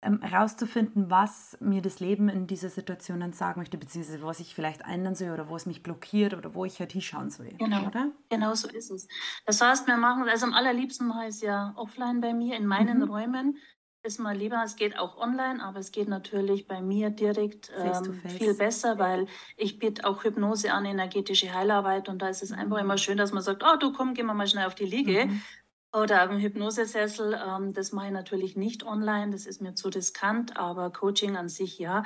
ähm, 0.02 0.20
herauszufinden, 0.20 1.10
was 1.10 1.56
mir 1.60 1.80
das 1.80 2.00
Leben 2.00 2.28
in 2.28 2.46
dieser 2.46 2.68
Situation 2.68 3.20
dann 3.20 3.32
sagen 3.32 3.60
möchte, 3.60 3.78
beziehungsweise 3.78 4.22
was 4.22 4.40
ich 4.40 4.54
vielleicht 4.54 4.82
ändern 4.82 5.14
soll 5.14 5.30
oder 5.30 5.48
wo 5.48 5.56
es 5.56 5.64
mich 5.64 5.82
blockiert 5.82 6.34
oder 6.34 6.54
wo 6.54 6.66
ich 6.66 6.78
halt 6.80 6.92
hinschauen 6.92 7.30
soll. 7.30 7.48
Genau, 7.58 7.86
oder? 7.86 8.12
genau 8.28 8.54
so 8.54 8.68
ist 8.68 8.90
es. 8.90 9.08
Das 9.46 9.60
heißt, 9.60 9.86
wir 9.86 9.96
machen, 9.96 10.28
also 10.28 10.46
am 10.46 10.52
allerliebsten 10.52 11.08
mache 11.08 11.24
ich 11.24 11.36
es 11.36 11.40
ja 11.40 11.72
offline 11.76 12.20
bei 12.20 12.34
mir 12.34 12.56
in 12.56 12.66
meinen 12.66 12.98
mhm. 12.98 13.04
Räumen. 13.04 13.58
Ist 14.06 14.20
mal 14.20 14.36
lieber, 14.36 14.62
es 14.64 14.76
geht 14.76 14.96
auch 14.96 15.16
online, 15.18 15.60
aber 15.60 15.80
es 15.80 15.90
geht 15.90 16.06
natürlich 16.06 16.68
bei 16.68 16.80
mir 16.80 17.10
direkt 17.10 17.72
ähm, 17.76 18.14
viel 18.28 18.54
besser, 18.54 19.00
weil 19.00 19.26
ich 19.56 19.80
biete 19.80 20.04
auch 20.06 20.22
Hypnose 20.22 20.72
an, 20.72 20.84
energetische 20.84 21.52
Heilarbeit 21.52 22.08
und 22.08 22.22
da 22.22 22.28
ist 22.28 22.40
es 22.40 22.52
einfach 22.52 22.78
immer 22.78 22.98
schön, 22.98 23.18
dass 23.18 23.32
man 23.32 23.42
sagt, 23.42 23.64
oh 23.64 23.76
du 23.80 23.92
komm, 23.92 24.14
gehen 24.14 24.26
wir 24.26 24.34
mal 24.34 24.46
schnell 24.46 24.66
auf 24.66 24.76
die 24.76 24.84
Liege. 24.84 25.26
Mhm. 25.26 25.42
Oder 25.92 26.22
im 26.30 26.38
Hypnosesessel, 26.38 27.36
ähm, 27.48 27.72
das 27.72 27.90
mache 27.90 28.06
ich 28.06 28.12
natürlich 28.12 28.54
nicht 28.54 28.84
online, 28.84 29.32
das 29.32 29.44
ist 29.44 29.60
mir 29.60 29.74
zu 29.74 29.88
riskant, 29.88 30.56
aber 30.56 30.90
Coaching 30.90 31.36
an 31.36 31.48
sich 31.48 31.76
ja. 31.80 32.04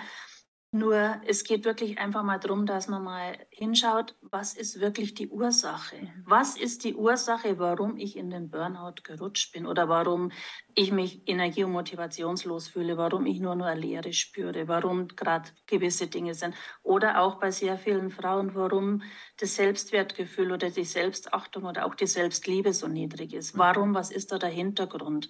Nur 0.73 1.21
es 1.27 1.43
geht 1.43 1.65
wirklich 1.65 1.99
einfach 1.99 2.23
mal 2.23 2.39
darum, 2.39 2.65
dass 2.65 2.87
man 2.87 3.03
mal 3.03 3.37
hinschaut, 3.51 4.17
was 4.21 4.55
ist 4.55 4.79
wirklich 4.81 5.15
die 5.15 5.29
Ursache? 5.29 5.97
Mhm. 5.97 6.23
Was 6.27 6.57
ist 6.57 6.85
die 6.85 6.95
Ursache, 6.95 7.59
warum 7.59 7.97
ich 7.97 8.17
in 8.17 8.31
den 8.31 8.51
Burnout 8.51 9.03
gerutscht 9.03 9.53
bin 9.53 9.67
oder 9.67 9.89
warum 9.89 10.31
ich 10.77 10.93
mich 10.93 11.27
energie- 11.27 11.65
und 11.65 11.73
motivationslos 11.73 12.69
fühle, 12.69 12.97
warum 12.97 13.27
ich 13.27 13.41
nur 13.41 13.57
nur 13.57 13.75
Leere 13.75 14.13
spüre, 14.13 14.69
warum 14.69 15.09
gerade 15.09 15.51
gewisse 15.67 16.07
Dinge 16.07 16.35
sind. 16.35 16.55
Oder 16.85 17.21
auch 17.21 17.41
bei 17.41 17.51
sehr 17.51 17.77
vielen 17.77 18.11
Frauen, 18.11 18.55
warum 18.55 19.03
das 19.39 19.57
Selbstwertgefühl 19.57 20.53
oder 20.53 20.71
die 20.71 20.85
Selbstachtung 20.85 21.65
oder 21.65 21.85
auch 21.85 21.97
die 21.97 22.07
Selbstliebe 22.07 22.73
so 22.73 22.87
niedrig 22.87 23.33
ist. 23.35 23.55
Mhm. 23.55 23.59
Warum, 23.59 23.95
was 23.95 24.13
ist 24.13 24.31
da 24.31 24.39
der 24.39 24.51
Hintergrund? 24.51 25.29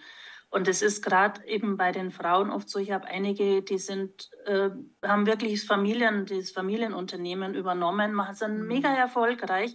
Und 0.51 0.67
es 0.67 0.83
ist 0.83 1.03
gerade 1.03 1.47
eben 1.47 1.77
bei 1.77 1.93
den 1.93 2.11
Frauen 2.11 2.51
oft 2.51 2.69
so, 2.69 2.81
ich 2.81 2.91
habe 2.91 3.07
einige, 3.07 3.63
die 3.63 3.79
sind, 3.79 4.31
äh, 4.47 4.71
haben 5.03 5.27
wirklich 5.27 5.65
Familien, 5.65 6.27
das 6.27 6.51
Familienunternehmen 6.51 7.55
übernommen, 7.55 8.21
sind 8.33 8.59
mhm. 8.59 8.67
mega 8.67 8.93
erfolgreich, 8.93 9.75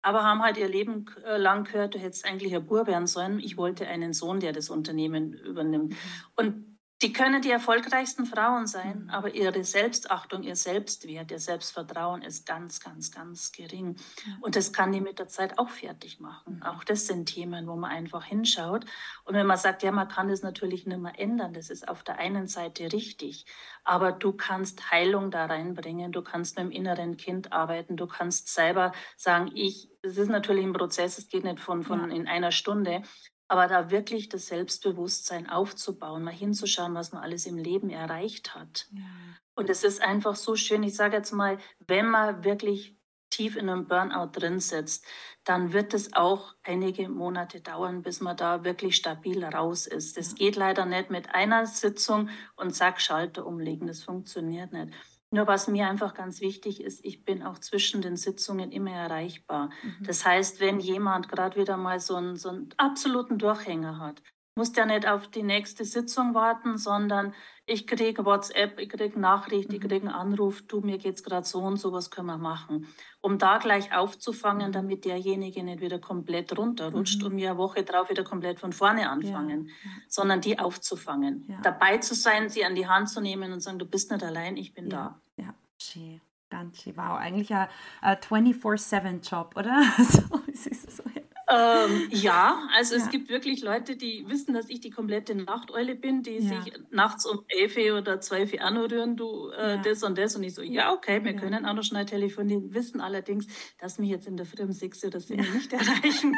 aber 0.00 0.24
haben 0.24 0.42
halt 0.42 0.56
ihr 0.56 0.68
Leben 0.68 1.06
äh, 1.26 1.36
lang 1.36 1.64
gehört, 1.64 1.94
du 1.94 1.98
hättest 1.98 2.24
eigentlich 2.26 2.54
ein 2.54 2.66
Bub 2.66 2.86
werden 2.86 3.06
sollen. 3.06 3.38
Ich 3.38 3.56
wollte 3.58 3.86
einen 3.86 4.14
Sohn, 4.14 4.40
der 4.40 4.52
das 4.52 4.70
Unternehmen 4.70 5.34
übernimmt. 5.34 5.90
Mhm. 5.90 5.96
Und 6.36 6.73
die 7.04 7.12
können 7.12 7.42
die 7.42 7.50
erfolgreichsten 7.50 8.24
Frauen 8.24 8.66
sein, 8.66 9.02
mhm. 9.02 9.10
aber 9.10 9.34
ihre 9.34 9.62
Selbstachtung, 9.62 10.42
ihr 10.42 10.56
Selbstwert, 10.56 11.30
ihr 11.30 11.38
Selbstvertrauen 11.38 12.22
ist 12.22 12.46
ganz, 12.46 12.80
ganz, 12.80 13.10
ganz 13.10 13.52
gering. 13.52 13.96
Und 14.40 14.56
das 14.56 14.72
kann 14.72 14.90
die 14.90 15.02
mit 15.02 15.18
der 15.18 15.28
Zeit 15.28 15.58
auch 15.58 15.68
fertig 15.68 16.18
machen. 16.18 16.56
Mhm. 16.56 16.62
Auch 16.62 16.82
das 16.82 17.06
sind 17.06 17.26
Themen, 17.26 17.66
wo 17.66 17.76
man 17.76 17.90
einfach 17.90 18.24
hinschaut. 18.24 18.86
Und 19.24 19.34
wenn 19.34 19.46
man 19.46 19.58
sagt, 19.58 19.82
ja, 19.82 19.92
man 19.92 20.08
kann 20.08 20.28
das 20.28 20.40
natürlich 20.40 20.86
nicht 20.86 20.98
mehr 20.98 21.20
ändern, 21.20 21.52
das 21.52 21.68
ist 21.68 21.86
auf 21.86 22.04
der 22.04 22.18
einen 22.18 22.46
Seite 22.46 22.90
richtig. 22.90 23.44
Aber 23.84 24.10
du 24.10 24.32
kannst 24.32 24.90
Heilung 24.90 25.30
da 25.30 25.44
reinbringen, 25.44 26.10
du 26.10 26.22
kannst 26.22 26.56
mit 26.56 26.64
dem 26.64 26.72
inneren 26.72 27.18
Kind 27.18 27.52
arbeiten, 27.52 27.98
du 27.98 28.06
kannst 28.06 28.48
selber 28.48 28.92
sagen, 29.18 29.50
ich, 29.54 29.90
es 30.00 30.16
ist 30.16 30.30
natürlich 30.30 30.64
ein 30.64 30.72
Prozess, 30.72 31.18
es 31.18 31.28
geht 31.28 31.44
nicht 31.44 31.60
von, 31.60 31.82
von 31.82 32.10
in 32.10 32.26
einer 32.26 32.50
Stunde, 32.50 33.02
aber 33.48 33.68
da 33.68 33.90
wirklich 33.90 34.28
das 34.28 34.46
Selbstbewusstsein 34.46 35.48
aufzubauen, 35.48 36.24
mal 36.24 36.32
hinzuschauen, 36.32 36.94
was 36.94 37.12
man 37.12 37.22
alles 37.22 37.46
im 37.46 37.58
Leben 37.58 37.90
erreicht 37.90 38.54
hat. 38.54 38.88
Ja. 38.92 39.02
Und 39.54 39.70
es 39.70 39.84
ist 39.84 40.02
einfach 40.02 40.36
so 40.36 40.56
schön, 40.56 40.82
ich 40.82 40.96
sage 40.96 41.16
jetzt 41.16 41.32
mal, 41.32 41.58
wenn 41.86 42.08
man 42.08 42.44
wirklich 42.44 42.96
tief 43.30 43.56
in 43.56 43.68
einem 43.68 43.86
Burnout 43.86 44.30
drin 44.32 44.60
sitzt, 44.60 45.04
dann 45.44 45.72
wird 45.72 45.92
es 45.92 46.12
auch 46.14 46.54
einige 46.62 47.08
Monate 47.08 47.60
dauern, 47.60 48.02
bis 48.02 48.20
man 48.20 48.36
da 48.36 48.64
wirklich 48.64 48.96
stabil 48.96 49.44
raus 49.44 49.86
ist. 49.86 50.16
Das 50.16 50.34
geht 50.34 50.56
leider 50.56 50.86
nicht 50.86 51.10
mit 51.10 51.34
einer 51.34 51.66
Sitzung 51.66 52.30
und 52.56 52.74
zack, 52.74 53.00
Schalter 53.00 53.44
umlegen. 53.44 53.86
Das 53.86 54.02
funktioniert 54.02 54.72
nicht. 54.72 54.92
Nur 55.34 55.48
was 55.48 55.66
mir 55.66 55.88
einfach 55.88 56.14
ganz 56.14 56.40
wichtig 56.40 56.80
ist, 56.80 57.04
ich 57.04 57.24
bin 57.24 57.42
auch 57.42 57.58
zwischen 57.58 58.02
den 58.02 58.16
Sitzungen 58.16 58.70
immer 58.70 58.92
erreichbar. 58.92 59.70
Mhm. 59.82 60.04
Das 60.06 60.24
heißt, 60.24 60.60
wenn 60.60 60.78
jemand 60.78 61.28
gerade 61.28 61.60
wieder 61.60 61.76
mal 61.76 61.98
so 61.98 62.14
einen, 62.14 62.36
so 62.36 62.50
einen 62.50 62.68
absoluten 62.76 63.36
Durchhänger 63.38 63.98
hat, 63.98 64.22
muss 64.54 64.70
der 64.70 64.86
nicht 64.86 65.08
auf 65.08 65.26
die 65.26 65.42
nächste 65.42 65.84
Sitzung 65.84 66.34
warten, 66.34 66.78
sondern 66.78 67.34
ich 67.66 67.88
kriege 67.88 68.24
WhatsApp, 68.24 68.78
ich 68.78 68.88
kriege 68.90 69.18
Nachricht, 69.18 69.72
ich 69.72 69.82
mhm. 69.82 69.88
kriege 69.88 70.06
einen 70.06 70.14
Anruf, 70.14 70.62
du, 70.62 70.82
mir 70.82 70.98
geht 70.98 71.16
es 71.16 71.24
gerade 71.24 71.44
so 71.46 71.62
und 71.62 71.78
so, 71.78 71.92
was 71.92 72.12
können 72.12 72.28
wir 72.28 72.38
machen? 72.38 72.86
Um 73.20 73.38
da 73.38 73.58
gleich 73.58 73.92
aufzufangen, 73.92 74.68
mhm. 74.68 74.72
damit 74.72 75.04
derjenige 75.04 75.64
nicht 75.64 75.80
wieder 75.80 75.98
komplett 75.98 76.56
runterrutscht 76.56 77.22
mhm. 77.22 77.26
und 77.26 77.36
wir 77.38 77.50
eine 77.50 77.58
Woche 77.58 77.82
drauf 77.82 78.08
wieder 78.08 78.22
komplett 78.22 78.60
von 78.60 78.72
vorne 78.72 79.10
anfangen, 79.10 79.66
ja. 79.66 79.90
sondern 80.06 80.40
die 80.40 80.60
aufzufangen. 80.60 81.46
Ja. 81.48 81.60
Dabei 81.62 81.98
zu 81.98 82.14
sein, 82.14 82.48
sie 82.48 82.64
an 82.64 82.76
die 82.76 82.86
Hand 82.86 83.08
zu 83.08 83.20
nehmen 83.20 83.52
und 83.52 83.60
sagen, 83.60 83.80
du 83.80 83.86
bist 83.86 84.12
nicht 84.12 84.22
allein, 84.22 84.56
ich 84.56 84.74
bin 84.74 84.90
ja. 84.90 84.96
da. 84.96 85.20
Schön. 85.78 86.20
Ganz. 86.50 86.86
Wow, 86.86 87.18
eigentlich 87.18 87.52
ein, 87.54 87.68
ein 88.00 88.16
24-7-Job, 88.18 89.56
oder? 89.56 89.82
so, 89.98 90.22
es 90.48 90.66
so. 90.96 91.02
Ähm, 91.48 92.08
ja, 92.10 92.68
also 92.74 92.94
ja. 92.94 93.02
es 93.02 93.10
gibt 93.10 93.28
wirklich 93.28 93.62
Leute, 93.62 93.96
die 93.96 94.24
wissen, 94.28 94.54
dass 94.54 94.70
ich 94.70 94.80
die 94.80 94.90
komplette 94.90 95.34
Nachteule 95.34 95.94
bin, 95.94 96.22
die 96.22 96.38
ja. 96.38 96.62
sich 96.62 96.72
nachts 96.90 97.26
um 97.26 97.44
11 97.48 97.98
oder 97.98 98.20
12 98.20 98.54
Uhr 98.54 98.60
anrühren, 98.62 99.16
du 99.16 99.50
äh, 99.50 99.76
ja. 99.76 99.82
das 99.82 100.02
und 100.02 100.16
das. 100.16 100.36
Und 100.36 100.44
ich 100.44 100.54
so, 100.54 100.62
ja, 100.62 100.92
okay, 100.92 101.22
wir 101.22 101.36
können 101.36 101.66
auch 101.66 101.74
noch 101.74 101.82
schnell 101.82 102.06
telefonieren, 102.06 102.72
wissen 102.72 103.00
allerdings, 103.00 103.46
dass 103.78 103.98
mich 103.98 104.08
jetzt 104.08 104.26
in 104.26 104.36
der 104.36 104.46
Früh 104.46 104.62
um 104.62 104.72
6 104.72 105.04
oder 105.04 105.20
7 105.20 105.52
nicht 105.52 105.72
erreichen, 105.72 106.34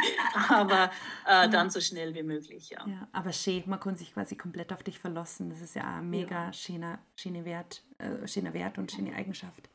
aber 0.48 0.90
äh, 1.26 1.48
dann 1.48 1.70
so 1.70 1.80
schnell 1.80 2.14
wie 2.14 2.24
möglich, 2.24 2.70
ja. 2.70 2.84
ja. 2.86 3.08
Aber 3.12 3.32
schön, 3.32 3.62
man 3.66 3.78
kann 3.78 3.96
sich 3.96 4.12
quasi 4.12 4.36
komplett 4.36 4.72
auf 4.72 4.82
dich 4.82 4.98
verlassen. 4.98 5.50
Das 5.50 5.60
ist 5.60 5.76
ja 5.76 5.98
ein 5.98 6.10
mega 6.10 6.52
schöner, 6.52 6.98
schöner, 7.14 7.44
Wert, 7.44 7.84
äh, 7.98 8.26
schöner 8.26 8.54
Wert 8.54 8.78
und 8.78 8.90
schöne 8.90 9.14
Eigenschaft. 9.14 9.68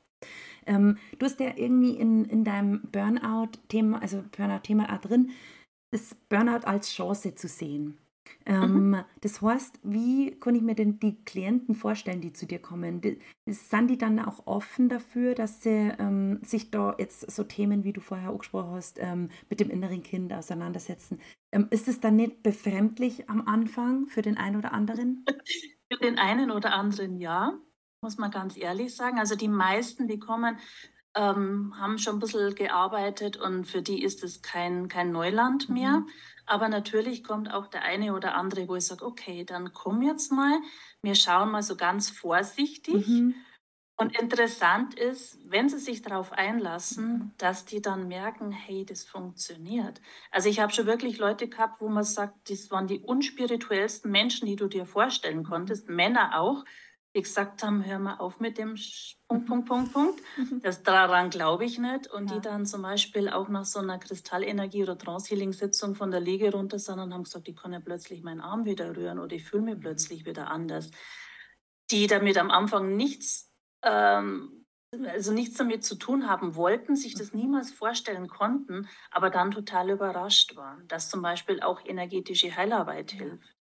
Ähm, 0.65 0.97
du 1.17 1.25
hast 1.25 1.39
ja 1.39 1.51
irgendwie 1.55 1.95
in, 1.97 2.25
in 2.25 2.43
deinem 2.43 2.81
Burnout-Thema, 2.91 4.01
also 4.01 4.23
Burnout-Thema 4.35 4.93
auch 4.93 5.01
drin, 5.01 5.31
das 5.91 6.15
Burnout 6.29 6.65
als 6.65 6.91
Chance 6.91 7.35
zu 7.35 7.47
sehen. 7.47 7.97
Ähm, 8.45 8.89
mhm. 8.89 9.03
Das 9.21 9.41
heißt, 9.41 9.79
wie 9.83 10.31
kann 10.39 10.55
ich 10.55 10.61
mir 10.61 10.75
denn 10.75 10.99
die 10.99 11.23
Klienten 11.25 11.75
vorstellen, 11.75 12.21
die 12.21 12.33
zu 12.33 12.45
dir 12.45 12.59
kommen? 12.59 13.01
Die, 13.01 13.19
sind 13.47 13.89
die 13.89 13.97
dann 13.97 14.19
auch 14.19 14.47
offen 14.47 14.89
dafür, 14.89 15.35
dass 15.35 15.61
sie 15.61 15.91
ähm, 15.99 16.39
sich 16.43 16.71
da 16.71 16.95
jetzt 16.97 17.29
so 17.29 17.43
Themen, 17.43 17.83
wie 17.83 17.93
du 17.93 18.01
vorher 18.01 18.31
auch 18.31 18.39
gesprochen 18.39 18.71
hast, 18.71 18.99
ähm, 18.99 19.29
mit 19.49 19.59
dem 19.59 19.69
inneren 19.69 20.03
Kind 20.03 20.33
auseinandersetzen? 20.33 21.19
Ähm, 21.51 21.67
ist 21.71 21.87
es 21.87 21.99
dann 21.99 22.15
nicht 22.15 22.41
befremdlich 22.43 23.29
am 23.29 23.47
Anfang 23.47 24.07
für 24.07 24.21
den 24.21 24.37
einen 24.37 24.55
oder 24.55 24.73
anderen? 24.73 25.25
Für 25.93 25.99
den 25.99 26.17
einen 26.17 26.51
oder 26.51 26.71
anderen 26.71 27.19
ja 27.19 27.59
muss 28.01 28.17
man 28.17 28.31
ganz 28.31 28.57
ehrlich 28.57 28.95
sagen. 28.95 29.19
Also 29.19 29.35
die 29.35 29.47
meisten, 29.47 30.07
die 30.07 30.19
kommen, 30.19 30.57
ähm, 31.15 31.75
haben 31.79 31.99
schon 31.99 32.15
ein 32.15 32.19
bisschen 32.19 32.55
gearbeitet 32.55 33.37
und 33.37 33.65
für 33.65 33.81
die 33.81 34.01
ist 34.01 34.23
es 34.23 34.41
kein, 34.41 34.87
kein 34.87 35.11
Neuland 35.11 35.69
mehr. 35.69 35.99
Mhm. 35.99 36.09
Aber 36.47 36.67
natürlich 36.67 37.23
kommt 37.23 37.53
auch 37.53 37.67
der 37.67 37.83
eine 37.83 38.13
oder 38.13 38.33
andere, 38.35 38.67
wo 38.67 38.75
ich 38.75 38.87
sage, 38.87 39.05
okay, 39.05 39.45
dann 39.45 39.71
komm 39.73 40.01
jetzt 40.01 40.31
mal, 40.31 40.59
wir 41.03 41.15
schauen 41.15 41.51
mal 41.51 41.61
so 41.61 41.75
ganz 41.75 42.09
vorsichtig. 42.09 43.07
Mhm. 43.07 43.35
Und 43.97 44.19
interessant 44.19 44.95
ist, 44.95 45.37
wenn 45.47 45.69
sie 45.69 45.77
sich 45.77 46.01
darauf 46.01 46.31
einlassen, 46.31 47.05
mhm. 47.05 47.31
dass 47.37 47.65
die 47.65 47.83
dann 47.83 48.07
merken, 48.07 48.51
hey, 48.51 48.83
das 48.83 49.03
funktioniert. 49.03 50.01
Also 50.31 50.49
ich 50.49 50.59
habe 50.59 50.73
schon 50.73 50.87
wirklich 50.87 51.19
Leute 51.19 51.47
gehabt, 51.47 51.81
wo 51.81 51.87
man 51.87 52.03
sagt, 52.03 52.49
das 52.49 52.71
waren 52.71 52.87
die 52.87 52.99
unspirituellsten 52.99 54.09
Menschen, 54.09 54.47
die 54.47 54.55
du 54.55 54.67
dir 54.67 54.87
vorstellen 54.87 55.43
konntest, 55.43 55.87
Männer 55.87 56.39
auch, 56.39 56.65
die 57.15 57.21
gesagt 57.21 57.63
haben, 57.63 57.85
hör 57.85 57.99
mal 57.99 58.17
auf 58.17 58.39
mit 58.39 58.57
dem 58.57 58.75
Punkt, 59.27 59.47
Punkt, 59.47 59.67
Punkt, 59.67 59.93
Punkt. 59.93 60.21
Mhm. 60.37 60.61
Das 60.61 60.81
daran 60.83 61.29
glaube 61.29 61.65
ich 61.65 61.77
nicht. 61.77 62.07
Und 62.07 62.29
ja. 62.29 62.35
die 62.35 62.41
dann 62.41 62.65
zum 62.65 62.81
Beispiel 62.83 63.29
auch 63.29 63.49
nach 63.49 63.65
so 63.65 63.79
einer 63.79 63.97
Kristallenergie- 63.97 64.83
oder 64.83 64.97
Trance-Healing-Sitzung 64.97 65.95
von 65.95 66.11
der 66.11 66.21
Liege 66.21 66.51
runter 66.51 66.79
sind 66.79 66.99
und 66.99 67.13
haben 67.13 67.23
gesagt, 67.23 67.49
ich 67.49 67.55
kann 67.55 67.73
ja 67.73 67.79
plötzlich 67.79 68.23
meinen 68.23 68.39
Arm 68.39 68.65
wieder 68.65 68.95
rühren 68.95 69.19
oder 69.19 69.35
ich 69.35 69.43
fühle 69.43 69.63
mich 69.63 69.75
mhm. 69.75 69.81
plötzlich 69.81 70.25
wieder 70.25 70.49
anders. 70.49 70.91
Die 71.91 72.07
damit 72.07 72.37
am 72.37 72.49
Anfang 72.49 72.95
nichts, 72.95 73.51
ähm, 73.83 74.65
also 75.05 75.33
nichts 75.33 75.57
damit 75.57 75.83
zu 75.83 75.95
tun 75.95 76.29
haben 76.29 76.55
wollten, 76.55 76.95
sich 76.95 77.13
das 77.15 77.33
mhm. 77.33 77.41
niemals 77.41 77.71
vorstellen 77.71 78.29
konnten, 78.29 78.87
aber 79.09 79.29
dann 79.29 79.51
total 79.51 79.89
überrascht 79.89 80.55
waren, 80.55 80.87
dass 80.87 81.09
zum 81.09 81.21
Beispiel 81.21 81.61
auch 81.61 81.83
energetische 81.85 82.55
Heilarbeit 82.55 83.11
hilft 83.11 83.60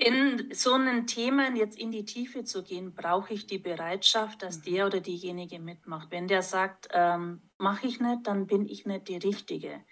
in 0.00 0.48
so 0.54 0.72
einen 0.74 1.06
Themen 1.06 1.56
jetzt 1.56 1.78
in 1.78 1.92
die 1.92 2.06
Tiefe 2.06 2.44
zu 2.44 2.62
gehen, 2.62 2.94
brauche 2.94 3.34
ich 3.34 3.46
die 3.46 3.58
Bereitschaft, 3.58 4.42
dass 4.42 4.58
mhm. 4.58 4.62
der 4.62 4.86
oder 4.86 5.00
diejenige 5.00 5.60
mitmacht. 5.60 6.10
Wenn 6.10 6.26
der 6.26 6.42
sagt, 6.42 6.88
ähm, 6.92 7.42
mache 7.58 7.86
ich 7.86 8.00
nicht, 8.00 8.26
dann 8.26 8.46
bin 8.46 8.66
ich 8.66 8.86
nicht 8.86 9.08
die 9.08 9.18
Richtige. 9.18 9.84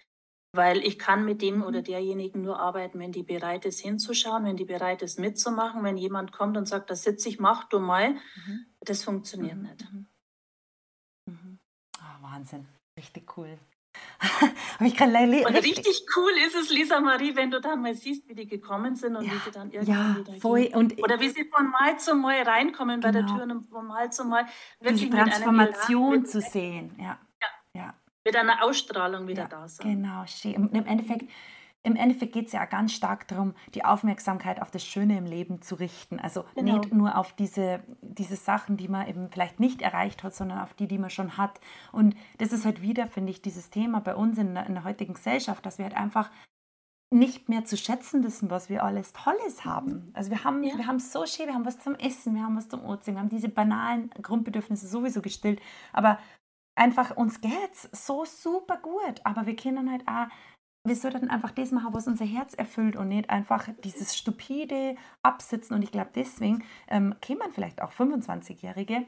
Weil 0.52 0.78
ich 0.78 0.98
kann 0.98 1.26
mit 1.26 1.42
dem 1.42 1.62
oder 1.62 1.80
mhm. 1.80 1.84
derjenigen 1.84 2.40
nur 2.40 2.58
arbeiten, 2.58 2.98
wenn 2.98 3.12
die 3.12 3.22
bereit 3.22 3.66
ist 3.66 3.80
hinzuschauen, 3.80 4.46
wenn 4.46 4.56
die 4.56 4.64
bereit 4.64 5.02
ist 5.02 5.18
mitzumachen. 5.18 5.84
Wenn 5.84 5.98
jemand 5.98 6.32
kommt 6.32 6.56
und 6.56 6.66
sagt, 6.66 6.88
da 6.90 6.96
sitze 6.96 7.28
ich, 7.28 7.38
mach 7.38 7.68
du 7.68 7.78
mal, 7.78 8.14
mhm. 8.14 8.66
das 8.80 9.04
funktioniert 9.04 9.56
mhm. 9.56 9.62
nicht. 9.62 9.92
Mhm. 11.26 11.58
Oh, 11.98 12.22
Wahnsinn, 12.22 12.66
richtig 12.96 13.36
cool. 13.36 13.58
ich 14.80 14.96
kann 14.96 15.14
und 15.14 15.54
richtig 15.54 16.04
cool 16.16 16.32
ist 16.46 16.56
es, 16.56 16.70
Lisa 16.70 17.00
Marie, 17.00 17.36
wenn 17.36 17.50
du 17.50 17.60
dann 17.60 17.82
mal 17.82 17.94
siehst, 17.94 18.28
wie 18.28 18.34
die 18.34 18.46
gekommen 18.46 18.96
sind 18.96 19.16
und 19.16 19.24
ja, 19.24 19.32
wie 19.32 19.38
sie 19.38 19.50
dann 19.50 19.70
irgendwann 19.70 20.14
ja, 20.14 20.16
wieder 20.18 20.40
voll. 20.40 20.62
gehen. 20.62 20.74
Und 20.74 21.02
Oder 21.02 21.20
wie 21.20 21.28
sie 21.28 21.44
von 21.44 21.70
Mal 21.70 21.98
zu 21.98 22.14
Mal 22.14 22.42
reinkommen 22.42 23.00
genau. 23.00 23.08
bei 23.08 23.12
der 23.12 23.22
genau. 23.22 23.36
Tür 23.36 23.54
und 23.54 23.68
von 23.68 23.86
Mal 23.86 24.10
zu 24.10 24.24
Mal 24.24 24.46
wirklich 24.80 25.02
Die 25.02 25.10
Transformation 25.10 26.26
zu 26.26 26.40
sehen. 26.40 26.96
Ja. 26.98 27.18
ja. 27.40 27.80
ja. 27.80 27.94
Mit 28.24 28.36
einer 28.36 28.64
Ausstrahlung 28.64 29.28
wieder 29.28 29.46
da 29.46 29.68
sein. 29.68 30.02
Genau, 30.02 30.24
Und 30.56 30.74
im 30.74 30.86
Endeffekt 30.86 31.30
im 31.84 31.96
Endeffekt 31.96 32.32
geht 32.32 32.46
es 32.46 32.52
ja 32.52 32.64
ganz 32.64 32.92
stark 32.92 33.28
darum, 33.28 33.54
die 33.74 33.84
Aufmerksamkeit 33.84 34.60
auf 34.60 34.70
das 34.70 34.84
Schöne 34.84 35.16
im 35.16 35.24
Leben 35.24 35.62
zu 35.62 35.76
richten. 35.76 36.18
Also 36.18 36.44
genau. 36.54 36.78
nicht 36.78 36.92
nur 36.92 37.16
auf 37.16 37.32
diese, 37.34 37.80
diese 38.18 38.36
Sachen, 38.36 38.76
die 38.76 38.88
man 38.88 39.08
eben 39.08 39.30
vielleicht 39.30 39.60
nicht 39.60 39.82
erreicht 39.82 40.22
hat, 40.22 40.34
sondern 40.34 40.60
auf 40.60 40.74
die, 40.74 40.88
die 40.88 40.98
man 40.98 41.10
schon 41.10 41.36
hat. 41.36 41.60
Und 41.92 42.16
das 42.38 42.52
ist 42.52 42.64
halt 42.64 42.82
wieder, 42.82 43.06
finde 43.06 43.30
ich, 43.30 43.42
dieses 43.42 43.70
Thema 43.70 44.00
bei 44.00 44.14
uns 44.14 44.38
in 44.38 44.54
der, 44.54 44.66
in 44.66 44.74
der 44.74 44.84
heutigen 44.84 45.14
Gesellschaft, 45.14 45.64
dass 45.64 45.78
wir 45.78 45.84
halt 45.84 45.96
einfach 45.96 46.30
nicht 47.10 47.48
mehr 47.48 47.64
zu 47.64 47.76
schätzen 47.76 48.22
wissen, 48.22 48.50
was 48.50 48.68
wir 48.68 48.84
alles 48.84 49.12
Tolles 49.12 49.64
haben. 49.64 50.10
Also 50.12 50.30
wir 50.30 50.44
haben, 50.44 50.62
ja. 50.62 50.76
wir 50.76 50.86
haben 50.86 50.98
so 50.98 51.24
schön, 51.24 51.46
wir 51.46 51.54
haben 51.54 51.64
was 51.64 51.78
zum 51.78 51.94
Essen, 51.94 52.34
wir 52.34 52.42
haben 52.42 52.56
was 52.56 52.68
zum 52.68 52.84
Ozean, 52.84 53.16
wir 53.16 53.20
haben 53.22 53.30
diese 53.30 53.48
banalen 53.48 54.10
Grundbedürfnisse 54.10 54.86
sowieso 54.86 55.22
gestillt, 55.22 55.60
aber 55.92 56.18
einfach 56.74 57.16
uns 57.16 57.40
geht 57.40 57.72
es 57.72 57.88
so 57.92 58.26
super 58.26 58.76
gut, 58.76 59.22
aber 59.24 59.46
wir 59.46 59.56
können 59.56 59.90
halt 59.90 60.06
auch 60.06 60.26
wir 60.84 60.96
sollten 60.96 61.28
einfach 61.28 61.50
das 61.50 61.70
machen, 61.70 61.92
was 61.92 62.06
unser 62.06 62.24
Herz 62.24 62.54
erfüllt 62.54 62.96
und 62.96 63.08
nicht 63.08 63.30
einfach 63.30 63.68
dieses 63.84 64.16
stupide 64.16 64.96
Absitzen. 65.22 65.74
Und 65.74 65.82
ich 65.82 65.92
glaube, 65.92 66.10
deswegen 66.14 66.64
ähm, 66.88 67.14
kämen 67.20 67.52
vielleicht 67.52 67.82
auch 67.82 67.92
25-Jährige, 67.92 69.04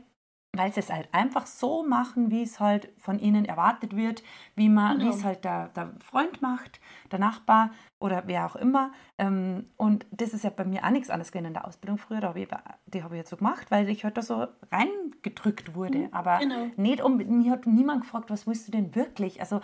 weil 0.57 0.73
sie 0.73 0.81
es 0.81 0.91
halt 0.91 1.09
einfach 1.13 1.47
so 1.47 1.85
machen, 1.85 2.31
wie 2.31 2.43
es 2.43 2.59
halt 2.59 2.89
von 2.99 3.19
ihnen 3.21 3.45
erwartet 3.45 3.95
wird, 3.95 4.23
wie 4.57 4.69
man, 4.69 4.99
genau. 4.99 5.11
wie 5.11 5.15
es 5.15 5.25
halt 5.25 5.45
der, 5.45 5.69
der 5.69 5.95
Freund 6.01 6.43
macht, 6.43 6.81
der 7.13 7.21
Nachbar 7.21 7.71
oder 8.01 8.25
wer 8.27 8.47
auch 8.47 8.57
immer. 8.57 8.93
Ähm, 9.17 9.71
und 9.77 10.07
das 10.11 10.35
ist 10.35 10.43
ja 10.43 10.51
bei 10.51 10.65
mir 10.65 10.85
auch 10.85 10.91
nichts 10.91 11.09
anderes 11.09 11.31
gewesen 11.31 11.47
in 11.47 11.55
der 11.55 11.69
Ausbildung 11.69 11.99
früher. 11.99 12.21
Da 12.21 12.35
ich, 12.35 12.49
die 12.87 13.03
habe 13.05 13.15
ich 13.15 13.21
jetzt 13.21 13.31
so 13.31 13.37
gemacht, 13.37 13.71
weil 13.71 13.89
ich 13.89 14.03
halt 14.03 14.17
da 14.17 14.23
so 14.23 14.47
reingedrückt 14.73 15.75
wurde. 15.77 15.99
Mhm, 15.99 16.09
Aber 16.13 16.39
genau. 16.39 16.67
nicht 16.77 17.01
um, 17.01 17.19
mir 17.19 17.53
hat 17.53 17.67
niemand 17.67 18.03
gefragt, 18.03 18.29
was 18.29 18.47
willst 18.49 18.67
du 18.67 18.73
denn 18.73 18.95
wirklich? 18.97 19.41
Also 19.41 19.61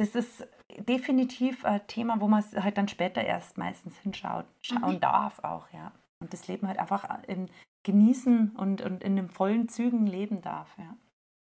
das 0.00 0.14
ist 0.14 0.48
definitiv 0.78 1.62
ein 1.66 1.86
Thema, 1.86 2.22
wo 2.22 2.26
man 2.26 2.42
halt 2.42 2.78
dann 2.78 2.88
später 2.88 3.22
erst 3.22 3.58
meistens 3.58 3.98
hinschaut, 3.98 4.46
schauen 4.62 4.94
mhm. 4.94 5.00
darf 5.00 5.40
auch, 5.40 5.68
ja. 5.74 5.92
Und 6.22 6.32
das 6.32 6.48
Leben 6.48 6.66
halt 6.68 6.78
einfach 6.78 7.06
in, 7.26 7.50
genießen 7.82 8.56
und, 8.56 8.80
und 8.80 9.04
in 9.04 9.16
den 9.16 9.28
vollen 9.28 9.68
Zügen 9.68 10.06
leben 10.06 10.40
darf, 10.40 10.74
ja. 10.78 10.96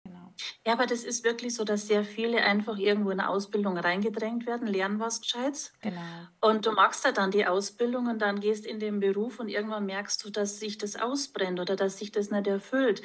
Genau. 0.04 0.34
Ja, 0.66 0.74
aber 0.74 0.88
das 0.88 1.04
ist 1.04 1.24
wirklich 1.24 1.54
so, 1.54 1.64
dass 1.64 1.86
sehr 1.86 2.04
viele 2.04 2.44
einfach 2.44 2.80
irgendwo 2.80 3.12
in 3.12 3.20
eine 3.20 3.30
Ausbildung 3.30 3.78
reingedrängt 3.78 4.48
werden, 4.48 4.68
lernen 4.68 5.00
was 5.00 5.22
Gescheites. 5.22 5.72
Genau. 5.82 6.02
Und 6.40 6.66
du 6.66 6.72
machst 6.72 7.06
ja 7.06 7.12
dann 7.12 7.30
die 7.30 7.46
Ausbildung 7.46 8.08
und 8.08 8.20
dann 8.20 8.40
gehst 8.40 8.66
in 8.66 8.80
den 8.80 9.00
Beruf 9.00 9.40
und 9.40 9.50
irgendwann 9.50 9.86
merkst 9.86 10.26
du, 10.26 10.32
dass 10.32 10.60
sich 10.60 10.80
das 10.80 10.96
ausbrennt 10.96 11.60
oder 11.60 11.76
dass 11.76 12.00
sich 12.00 12.12
das 12.12 12.32
nicht 12.32 12.48
erfüllt. 12.48 13.04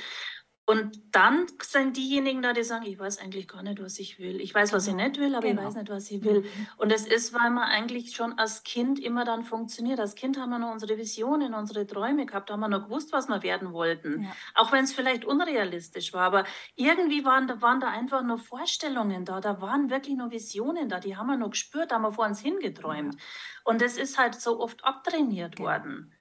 Und 0.69 1.01
dann 1.13 1.47
sind 1.63 1.97
diejenigen 1.97 2.43
da, 2.43 2.53
die 2.53 2.65
sagen, 2.65 2.85
ich 2.87 2.99
weiß 2.99 3.19
eigentlich 3.21 3.47
gar 3.47 3.63
nicht, 3.63 3.81
was 3.81 4.01
ich 4.01 4.19
will. 4.19 4.41
Ich 4.41 4.53
weiß, 4.53 4.73
was 4.73 4.89
ich 4.89 4.95
genau. 4.95 5.07
nicht 5.07 5.21
will, 5.21 5.33
aber 5.37 5.47
genau. 5.47 5.61
ich 5.61 5.69
weiß 5.69 5.77
nicht, 5.77 5.91
was 5.91 6.11
ich 6.11 6.25
will. 6.25 6.41
Mhm. 6.41 6.67
Und 6.77 6.93
es 6.93 7.07
ist, 7.07 7.33
weil 7.33 7.51
man 7.51 7.63
eigentlich 7.63 8.17
schon 8.17 8.37
als 8.37 8.65
Kind 8.65 8.99
immer 8.99 9.25
dann 9.25 9.45
funktioniert. 9.45 10.01
Als 10.01 10.17
Kind 10.17 10.41
haben 10.41 10.51
wir 10.51 10.59
noch 10.59 10.73
unsere 10.73 10.99
Visionen, 10.99 11.55
unsere 11.55 11.87
Träume 11.87 12.27
gehabt, 12.27 12.51
haben 12.51 12.59
wir 12.59 12.69
noch 12.69 12.87
gewusst, 12.87 13.13
was 13.13 13.29
wir 13.29 13.45
werden 13.45 13.73
wollten. 13.73 14.25
Ja. 14.25 14.31
Auch 14.57 14.73
wenn 14.73 14.83
es 14.83 14.93
vielleicht 14.93 15.25
unrealistisch 15.25 16.13
war. 16.13 16.23
Aber 16.23 16.45
irgendwie 16.75 17.25
waren, 17.25 17.47
da 17.47 17.63
waren 17.63 17.79
da 17.79 17.91
einfach 17.91 18.25
nur 18.25 18.39
Vorstellungen 18.39 19.25
da. 19.25 19.41
Da 19.41 19.61
waren 19.61 19.89
wirklich 19.89 20.17
nur 20.17 20.33
Visionen 20.33 20.89
da. 20.89 20.99
Die 20.99 21.17
haben 21.17 21.29
wir 21.29 21.37
noch 21.37 21.51
gespürt, 21.51 21.93
da 21.93 21.95
haben 21.95 22.03
wir 22.03 22.13
vor 22.13 22.27
uns 22.27 22.41
hingeträumt. 22.41 23.15
Ja. 23.15 23.21
Und 23.63 23.83
es 23.83 23.97
ist 23.97 24.19
halt 24.19 24.35
so 24.35 24.59
oft 24.59 24.85
abtrainiert 24.85 25.61
ja. 25.61 25.65
worden. 25.65 26.16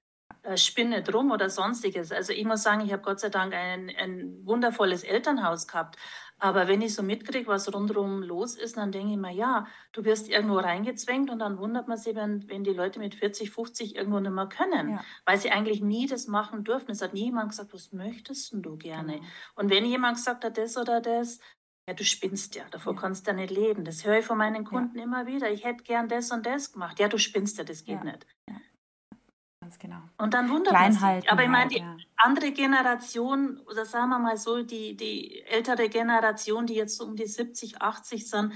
Äh, 0.46 0.58
spinne 0.58 1.02
drum 1.02 1.32
oder 1.32 1.50
sonstiges. 1.50 2.12
Also 2.12 2.32
ich 2.32 2.46
muss 2.46 2.62
sagen, 2.62 2.82
ich 2.82 2.94
habe 2.94 3.02
Gott 3.02 3.20
sei 3.20 3.30
Dank 3.30 3.54
ein, 3.54 3.92
ein 3.98 4.46
wundervolles 4.46 5.04
Elternhaus 5.04 5.68
gehabt. 5.68 5.98
Aber 6.38 6.68
wenn 6.68 6.82
ich 6.82 6.94
so 6.94 7.02
mitkriege, 7.02 7.48
was 7.48 7.74
rundherum 7.74 8.22
los 8.22 8.56
ist, 8.56 8.78
dann 8.78 8.92
denke 8.92 9.14
ich 9.14 9.18
mir, 9.18 9.32
ja, 9.32 9.66
du 9.92 10.04
wirst 10.04 10.30
irgendwo 10.30 10.58
reingezwängt 10.58 11.32
und 11.32 11.40
dann 11.40 11.58
wundert 11.58 11.88
man 11.88 11.98
sich, 11.98 12.16
wenn, 12.16 12.48
wenn 12.48 12.64
die 12.64 12.74
Leute 12.74 13.00
mit 13.00 13.16
40, 13.16 13.50
50 13.50 13.96
irgendwo 13.96 14.20
nicht 14.20 14.34
mehr 14.34 14.48
können, 14.48 14.92
ja. 14.92 15.04
weil 15.26 15.40
sie 15.40 15.50
eigentlich 15.50 15.82
nie 15.82 16.06
das 16.06 16.28
machen 16.28 16.64
dürfen. 16.64 16.92
Es 16.92 17.02
hat 17.02 17.14
nie 17.14 17.26
jemand 17.26 17.50
gesagt, 17.50 17.74
was 17.74 17.92
möchtest 17.92 18.54
du 18.54 18.78
gerne? 18.78 19.14
Genau. 19.14 19.26
Und 19.56 19.72
wenn 19.72 19.86
jemand 19.86 20.18
gesagt 20.18 20.44
hat, 20.44 20.60
das 20.60 20.78
oder 20.78 21.02
das, 21.02 21.40
ja, 21.88 21.96
du 21.96 22.04
spinnst 22.04 22.54
ja, 22.54 22.66
davor 22.70 22.94
ja. 22.94 23.02
kannst 23.02 23.26
du 23.26 23.32
ja 23.32 23.38
nicht 23.38 23.52
leben. 23.52 23.84
Das 23.84 24.06
höre 24.06 24.20
ich 24.20 24.26
von 24.26 24.38
meinen 24.38 24.64
Kunden 24.64 25.00
ja. 25.00 25.06
immer 25.06 25.26
wieder. 25.26 25.50
Ich 25.50 25.64
hätte 25.64 25.84
gern 25.84 26.08
das 26.08 26.30
und 26.32 26.46
das 26.46 26.74
gemacht. 26.74 27.00
Ja, 27.00 27.08
du 27.08 27.18
spinnst 27.18 27.58
ja, 27.58 27.64
das 27.64 27.84
geht 27.84 28.04
nicht. 28.04 28.28
Ganz 29.66 29.80
genau. 29.80 29.98
Und 30.20 30.36
dann 30.36 30.48
wundert 30.52 30.74
man 30.74 30.94
sich. 30.94 31.32
Aber 31.32 31.42
ich 31.42 31.50
meine, 31.50 31.72
die 31.72 31.80
ja. 31.80 31.98
andere 32.18 32.52
Generation, 32.52 33.60
oder 33.62 33.84
sagen 33.84 34.12
wir 34.12 34.20
mal 34.20 34.38
so, 34.38 34.62
die, 34.62 34.96
die 34.96 35.42
ältere 35.42 35.90
Generation, 35.90 36.68
die 36.68 36.76
jetzt 36.76 37.02
um 37.02 37.16
die 37.16 37.26
70, 37.26 37.82
80 37.82 38.30
sind, 38.30 38.54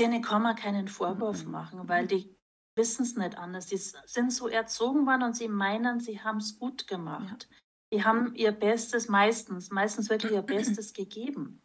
denen 0.00 0.20
kann 0.20 0.42
man 0.42 0.56
keinen 0.56 0.88
Vorwurf 0.88 1.44
mhm. 1.44 1.52
machen, 1.52 1.88
weil 1.88 2.08
die 2.08 2.36
wissen 2.74 3.04
es 3.04 3.14
nicht 3.14 3.38
anders. 3.38 3.66
Die 3.66 3.76
sind 3.76 4.32
so 4.32 4.48
erzogen 4.48 5.06
worden 5.06 5.22
und 5.22 5.36
sie 5.36 5.46
meinen, 5.46 6.00
sie 6.00 6.20
haben 6.20 6.38
es 6.38 6.58
gut 6.58 6.88
gemacht. 6.88 7.46
Ja. 7.48 7.56
Die 7.92 8.04
haben 8.04 8.34
ihr 8.34 8.50
Bestes 8.50 9.08
meistens, 9.08 9.70
meistens 9.70 10.10
wirklich 10.10 10.32
ihr 10.32 10.42
Bestes 10.42 10.92
gegeben. 10.94 11.62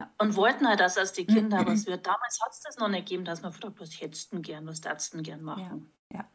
Ja. 0.00 0.12
Und 0.18 0.34
wollten 0.34 0.66
halt, 0.66 0.80
dass 0.80 0.98
als 0.98 1.12
die 1.12 1.26
Kinder 1.26 1.64
was 1.64 1.86
wird. 1.86 2.08
Damals 2.08 2.40
hat 2.44 2.50
es 2.54 2.60
das 2.62 2.78
noch 2.78 2.88
nicht 2.88 3.06
gegeben, 3.06 3.24
dass 3.24 3.40
man 3.40 3.52
fragt, 3.52 3.78
was 3.78 4.00
hättest 4.00 4.32
du 4.32 4.40
gern, 4.40 4.66
was 4.66 4.80
darfst 4.80 5.14
du 5.14 5.22
gern 5.22 5.44
machen. 5.44 5.92
Ja. 6.10 6.18
ja. 6.18 6.28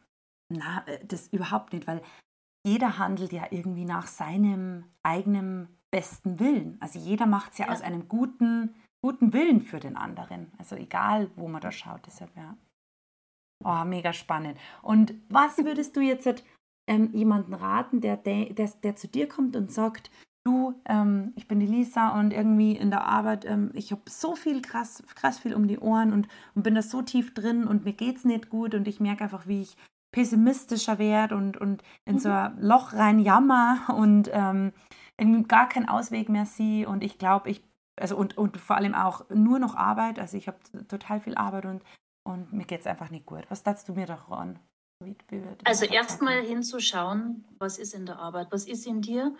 Na, 0.48 0.86
äh, 0.86 1.04
das 1.04 1.28
überhaupt 1.28 1.72
nicht, 1.72 1.86
weil 1.86 2.02
jeder 2.66 2.98
handelt 2.98 3.32
ja 3.32 3.46
irgendwie 3.50 3.84
nach 3.84 4.06
seinem 4.06 4.84
eigenen 5.02 5.68
besten 5.90 6.38
Willen. 6.38 6.76
Also 6.80 6.98
jeder 6.98 7.26
macht 7.26 7.52
es 7.52 7.58
ja, 7.58 7.66
ja, 7.66 7.72
aus 7.72 7.82
einem 7.82 8.08
guten, 8.08 8.74
guten 9.02 9.32
Willen 9.32 9.62
für 9.62 9.80
den 9.80 9.96
anderen. 9.96 10.52
Also 10.58 10.76
egal, 10.76 11.30
wo 11.36 11.48
man 11.48 11.60
da 11.60 11.72
schaut, 11.72 12.06
deshalb 12.06 12.34
ja. 12.36 12.56
Oh, 13.64 13.84
mega 13.84 14.12
spannend. 14.12 14.58
Und 14.82 15.14
was 15.28 15.58
würdest 15.64 15.96
du 15.96 16.00
jetzt 16.00 16.44
ähm, 16.86 17.12
jemanden 17.12 17.54
raten, 17.54 18.00
der, 18.00 18.16
der, 18.16 18.46
der, 18.54 18.96
zu 18.96 19.08
dir 19.08 19.28
kommt 19.28 19.56
und 19.56 19.72
sagt, 19.72 20.10
du, 20.44 20.80
ähm, 20.86 21.32
ich 21.36 21.48
bin 21.48 21.60
die 21.60 21.66
Lisa 21.66 22.18
und 22.18 22.32
irgendwie 22.32 22.76
in 22.76 22.90
der 22.90 23.04
Arbeit, 23.04 23.44
ähm, 23.44 23.70
ich 23.74 23.92
habe 23.92 24.02
so 24.08 24.34
viel 24.34 24.62
krass, 24.62 25.02
krass 25.14 25.38
viel 25.38 25.54
um 25.54 25.68
die 25.68 25.78
Ohren 25.78 26.12
und, 26.12 26.28
und 26.54 26.62
bin 26.62 26.74
da 26.74 26.82
so 26.82 27.02
tief 27.02 27.34
drin 27.34 27.66
und 27.66 27.84
mir 27.84 27.92
geht 27.92 28.16
es 28.16 28.24
nicht 28.24 28.48
gut 28.48 28.74
und 28.74 28.88
ich 28.88 29.00
merke 29.00 29.24
einfach, 29.24 29.46
wie 29.46 29.62
ich 29.62 29.76
pessimistischer 30.12 30.98
werde 30.98 31.36
und, 31.36 31.56
und 31.56 31.82
in 32.04 32.14
mhm. 32.14 32.18
so 32.18 32.30
ein 32.30 32.60
Loch 32.60 32.92
rein 32.92 33.18
jammer 33.18 33.94
und 33.96 34.30
ähm, 34.32 34.72
gar 35.48 35.68
keinen 35.68 35.88
Ausweg 35.88 36.28
mehr 36.28 36.46
sehe 36.46 36.88
und 36.88 37.02
ich 37.02 37.18
glaube, 37.18 37.50
ich 37.50 37.62
also 38.00 38.16
und, 38.16 38.38
und 38.38 38.56
vor 38.56 38.76
allem 38.76 38.94
auch 38.94 39.28
nur 39.30 39.58
noch 39.58 39.74
Arbeit. 39.74 40.18
Also 40.18 40.36
ich 40.36 40.46
habe 40.46 40.58
total 40.88 41.20
viel 41.20 41.34
Arbeit 41.34 41.66
und, 41.66 41.82
und 42.24 42.52
mir 42.52 42.64
geht 42.64 42.80
es 42.80 42.86
einfach 42.86 43.10
nicht 43.10 43.26
gut. 43.26 43.44
Was 43.48 43.62
darfst 43.62 43.88
du 43.88 43.94
mir? 43.94 44.06
Wie, 45.04 45.16
wie 45.28 45.42
also 45.64 45.84
erstmal 45.84 46.42
hinzuschauen, 46.42 47.44
was 47.58 47.78
ist 47.78 47.94
in 47.94 48.06
der 48.06 48.18
Arbeit, 48.18 48.48
was 48.50 48.66
ist 48.66 48.86
in 48.86 49.00
dir, 49.00 49.34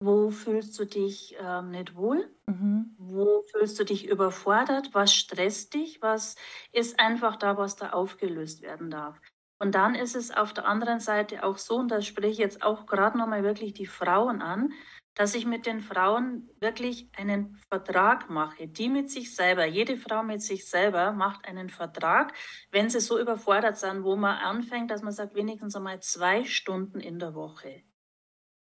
wo 0.00 0.30
fühlst 0.30 0.78
du 0.78 0.86
dich 0.86 1.36
ähm, 1.38 1.70
nicht 1.70 1.94
wohl, 1.94 2.34
mhm. 2.46 2.96
wo 2.98 3.42
fühlst 3.52 3.78
du 3.78 3.84
dich 3.84 4.08
überfordert, 4.08 4.94
was 4.94 5.14
stresst 5.14 5.74
dich, 5.74 6.00
was 6.00 6.36
ist 6.72 6.98
einfach 6.98 7.36
da, 7.36 7.56
was 7.58 7.76
da 7.76 7.90
aufgelöst 7.90 8.62
werden 8.62 8.90
darf. 8.90 9.20
Und 9.62 9.76
dann 9.76 9.94
ist 9.94 10.16
es 10.16 10.32
auf 10.32 10.52
der 10.52 10.66
anderen 10.66 10.98
Seite 10.98 11.44
auch 11.44 11.56
so, 11.56 11.76
und 11.76 11.88
da 11.88 12.02
spreche 12.02 12.32
ich 12.32 12.38
jetzt 12.38 12.64
auch 12.64 12.84
gerade 12.84 13.16
nochmal 13.16 13.44
wirklich 13.44 13.72
die 13.72 13.86
Frauen 13.86 14.42
an, 14.42 14.72
dass 15.14 15.36
ich 15.36 15.46
mit 15.46 15.66
den 15.66 15.78
Frauen 15.78 16.50
wirklich 16.58 17.08
einen 17.16 17.60
Vertrag 17.68 18.28
mache, 18.28 18.66
die 18.66 18.88
mit 18.88 19.08
sich 19.08 19.36
selber, 19.36 19.64
jede 19.64 19.96
Frau 19.96 20.24
mit 20.24 20.42
sich 20.42 20.68
selber 20.68 21.12
macht 21.12 21.46
einen 21.46 21.68
Vertrag, 21.68 22.32
wenn 22.72 22.90
sie 22.90 22.98
so 22.98 23.20
überfordert 23.20 23.78
sind, 23.78 24.02
wo 24.02 24.16
man 24.16 24.38
anfängt, 24.38 24.90
dass 24.90 25.02
man 25.02 25.12
sagt, 25.12 25.36
wenigstens 25.36 25.76
einmal 25.76 26.00
zwei 26.00 26.42
Stunden 26.42 26.98
in 26.98 27.20
der 27.20 27.36
Woche 27.36 27.84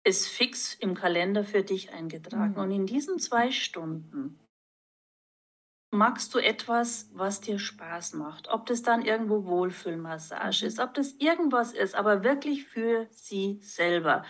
ist 0.04 0.27
fix 0.27 0.73
im 0.73 0.93
Kalender 0.93 1.45
für 1.45 1.63
dich 1.63 1.93
eingetragen. 1.93 2.56
Mhm. 2.56 2.60
Und 2.60 2.71
in 2.71 2.86
diesen 2.86 3.17
zwei 3.17 3.51
Stunden 3.51 4.39
magst 5.91 6.34
du 6.34 6.39
etwas, 6.39 7.10
was 7.13 7.41
dir 7.41 7.60
Spaß 7.60 8.13
macht. 8.13 8.47
Ob 8.47 8.65
das 8.65 8.82
dann 8.82 9.04
irgendwo 9.04 9.45
Wohlfühlmassage 9.45 10.65
ist, 10.65 10.80
ob 10.80 10.93
das 10.93 11.13
irgendwas 11.13 11.73
ist, 11.73 11.95
aber 11.95 12.23
wirklich 12.23 12.65
für 12.65 13.08
sie 13.12 13.60
selber. 13.62 14.23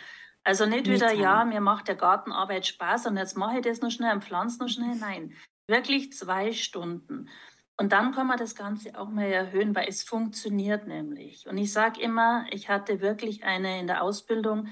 Also 0.44 0.66
nicht 0.66 0.88
wieder, 0.88 1.14
ja, 1.14 1.46
mir 1.46 1.62
macht 1.62 1.88
der 1.88 1.96
Gartenarbeit 1.96 2.66
Spaß 2.66 3.06
und 3.06 3.18
jetzt 3.18 3.38
mache 3.38 3.58
ich 3.58 3.62
das 3.62 3.82
noch 3.82 3.92
schnell 3.92 4.14
und 4.14 4.24
pflanze 4.24 4.60
noch 4.60 4.70
schnell. 4.70 4.96
Nein, 4.96 5.34
wirklich 5.68 6.14
zwei 6.14 6.52
Stunden. 6.52 7.30
Und 7.78 7.94
dann 7.94 8.12
kann 8.12 8.28
man 8.28 8.38
das 8.38 8.56
Ganze 8.56 9.00
auch 9.00 9.10
mal 9.10 9.28
erhöhen, 9.28 9.76
weil 9.76 9.88
es 9.88 10.04
funktioniert 10.04 10.88
nämlich. 10.88 11.48
Und 11.48 11.58
ich 11.58 11.72
sage 11.72 12.02
immer, 12.02 12.46
ich 12.52 12.70
hatte 12.70 13.02
wirklich 13.02 13.44
eine 13.44 13.80
in 13.80 13.88
der 13.88 14.04
Ausbildung, 14.04 14.68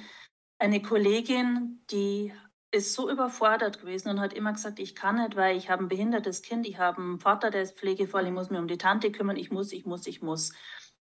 eine 0.57 0.81
Kollegin, 0.81 1.83
die 1.91 2.33
ist 2.71 2.93
so 2.93 3.09
überfordert 3.09 3.79
gewesen 3.79 4.09
und 4.09 4.19
hat 4.19 4.33
immer 4.33 4.53
gesagt, 4.53 4.79
ich 4.79 4.95
kann 4.95 5.17
nicht, 5.17 5.35
weil 5.35 5.57
ich 5.57 5.69
habe 5.69 5.83
ein 5.83 5.89
behindertes 5.89 6.41
Kind, 6.41 6.67
ich 6.67 6.77
habe 6.77 7.01
einen 7.01 7.19
Vater, 7.19 7.49
der 7.49 7.63
ist 7.63 7.77
pflegevoll, 7.77 8.27
ich 8.27 8.31
muss 8.31 8.49
mich 8.49 8.59
um 8.59 8.67
die 8.67 8.77
Tante 8.77 9.11
kümmern, 9.11 9.37
ich 9.37 9.51
muss, 9.51 9.71
ich 9.71 9.85
muss, 9.85 10.05
ich 10.07 10.21
muss. 10.21 10.53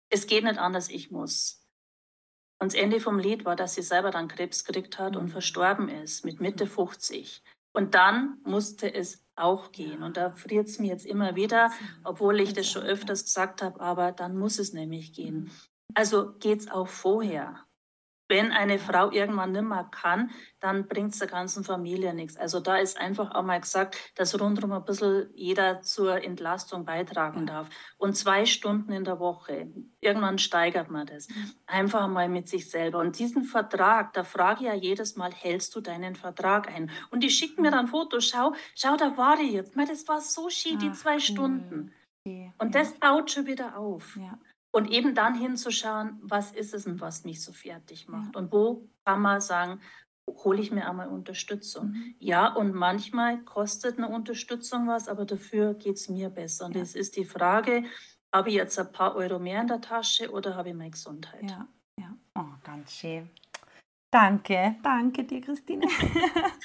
Es 0.10 0.28
geht 0.28 0.46
nicht 0.46 0.60
anders, 0.60 0.90
ich 0.90 1.12
muss. 1.12 1.62
Und 2.60 2.74
das 2.74 2.82
Ende 2.82 3.00
vom 3.00 3.20
Lied 3.20 3.46
war, 3.46 3.56
dass 3.56 3.76
sie 3.76 3.82
selber 3.82 4.12
dann 4.12 4.30
Krebs 4.30 4.64
gekriegt 4.64 4.98
hat 4.98 5.16
und 5.16 5.26
mhm. 5.26 5.32
verstorben 5.32 5.90
ist 5.90 6.26
mit 6.26 6.40
Mitte 6.40 6.66
50. 6.66 7.44
Und 7.74 7.94
dann 7.94 8.40
musste 8.44 8.92
es 8.92 9.24
auch 9.36 9.72
gehen. 9.72 10.02
Und 10.02 10.18
da 10.18 10.32
friert 10.32 10.68
es 10.68 10.80
mir 10.80 10.88
jetzt 10.88 11.06
immer 11.06 11.36
wieder, 11.36 11.72
obwohl 12.04 12.40
ich 12.40 12.54
das 12.54 12.68
schon 12.68 12.84
öfters 12.84 13.26
gesagt 13.26 13.62
habe, 13.62 13.80
aber 13.80 14.12
dann 14.12 14.38
muss 14.38 14.58
es 14.58 14.74
nämlich 14.74 15.14
gehen. 15.14 15.42
Mhm. 15.42 15.52
Also 15.94 16.34
geht 16.40 16.62
es 16.62 16.72
auch 16.72 16.88
vorher 16.88 17.67
wenn 18.28 18.52
eine 18.52 18.80
Frau 18.80 19.12
irgendwann 19.12 19.52
nicht 19.52 19.64
mehr 19.64 19.90
kann, 19.92 20.32
dann 20.60 20.88
bringt 20.88 21.14
es 21.14 21.20
der 21.20 21.28
ganzen 21.28 21.64
Familie 21.64 22.14
nichts. 22.14 22.38
Also 22.38 22.60
da 22.60 22.78
ist 22.78 22.98
einfach 22.98 23.36
auch 23.36 23.44
mal 23.44 23.60
gesagt, 23.60 23.98
dass 24.16 24.40
rundherum 24.40 24.72
ein 24.72 24.86
bisschen 24.86 25.30
jeder 25.36 25.82
zur 25.82 26.24
Entlastung 26.24 26.86
beitragen 26.86 27.46
darf. 27.46 27.70
Und 27.98 28.16
zwei 28.16 28.46
Stunden 28.46 28.92
in 28.92 29.04
der 29.04 29.20
Woche, 29.20 29.68
irgendwann 30.00 30.40
steigert 30.40 30.90
man 30.90 31.06
das. 31.06 31.30
Mhm. 31.30 31.52
Einfach 31.66 32.08
mal 32.08 32.30
mit 32.30 32.48
sich 32.48 32.70
selber. 32.70 33.00
Und 33.00 33.20
diesen 33.20 33.44
Vertrag, 33.44 34.14
da 34.14 34.24
frage 34.24 34.62
ich 34.62 34.68
ja 34.68 34.74
jedes 34.74 35.16
Mal, 35.16 35.32
hältst 35.34 35.76
du 35.76 35.82
deinen 35.82 36.16
Vertrag 36.16 36.70
ein? 36.70 36.90
Und 37.12 37.22
die 37.22 37.30
schicken 37.30 37.62
mir 37.62 37.72
dann 37.72 37.88
Fotos, 37.88 38.30
schau, 38.30 38.54
schau, 38.76 38.96
da 38.98 39.18
war 39.18 39.40
ich 39.40 39.52
jetzt. 39.52 39.76
Das 39.78 40.08
war 40.08 40.22
so 40.22 40.50
schön, 40.50 40.80
die 40.80 40.92
zwei. 40.94 41.18
Stunden. 41.20 41.94
Und 42.58 42.76
das 42.76 42.94
baut 42.94 43.32
schon 43.32 43.46
wieder 43.46 43.78
auf. 43.78 44.18
Ja. 44.18 44.38
Und 44.78 44.92
eben 44.92 45.16
dann 45.16 45.34
hinzuschauen, 45.34 46.20
was 46.22 46.52
ist 46.52 46.76
es 46.76 46.84
denn, 46.84 47.02
was 47.02 47.26
mich 47.26 47.44
so 47.44 47.52
fertig 47.52 48.08
macht? 48.08 48.36
Und 48.36 48.52
wo 48.52 48.88
kann 49.06 49.24
man 49.24 49.42
sagen, 49.42 49.82
hole 50.28 50.62
ich 50.62 50.72
mir 50.72 50.88
einmal 50.88 51.08
Unterstützung. 51.08 51.88
Mhm. 51.88 52.16
Ja, 52.20 52.54
und 52.54 52.76
manchmal 52.76 53.40
kostet 53.40 53.98
eine 53.98 54.08
Unterstützung 54.08 54.88
was, 54.88 55.08
aber 55.08 55.26
dafür 55.26 55.74
geht 55.74 55.96
es 55.96 56.10
mir 56.10 56.30
besser. 56.30 56.68
Und 56.68 56.76
es 56.76 56.94
ja. 56.94 57.00
ist 57.00 57.16
die 57.16 57.26
Frage, 57.26 57.86
habe 58.32 58.50
ich 58.50 58.56
jetzt 58.56 58.78
ein 58.78 58.92
paar 58.92 59.16
Euro 59.16 59.40
mehr 59.40 59.62
in 59.62 59.68
der 59.68 59.82
Tasche 59.82 60.30
oder 60.30 60.56
habe 60.56 60.70
ich 60.70 60.76
meine 60.76 60.92
Gesundheit? 60.92 61.50
Ja, 61.50 61.68
ja. 62.00 62.16
Oh, 62.36 62.46
ganz 62.64 62.92
schön. 62.92 63.32
Danke, 64.20 64.76
danke 64.82 65.24
dir, 65.26 65.42
Christine. 65.42 65.86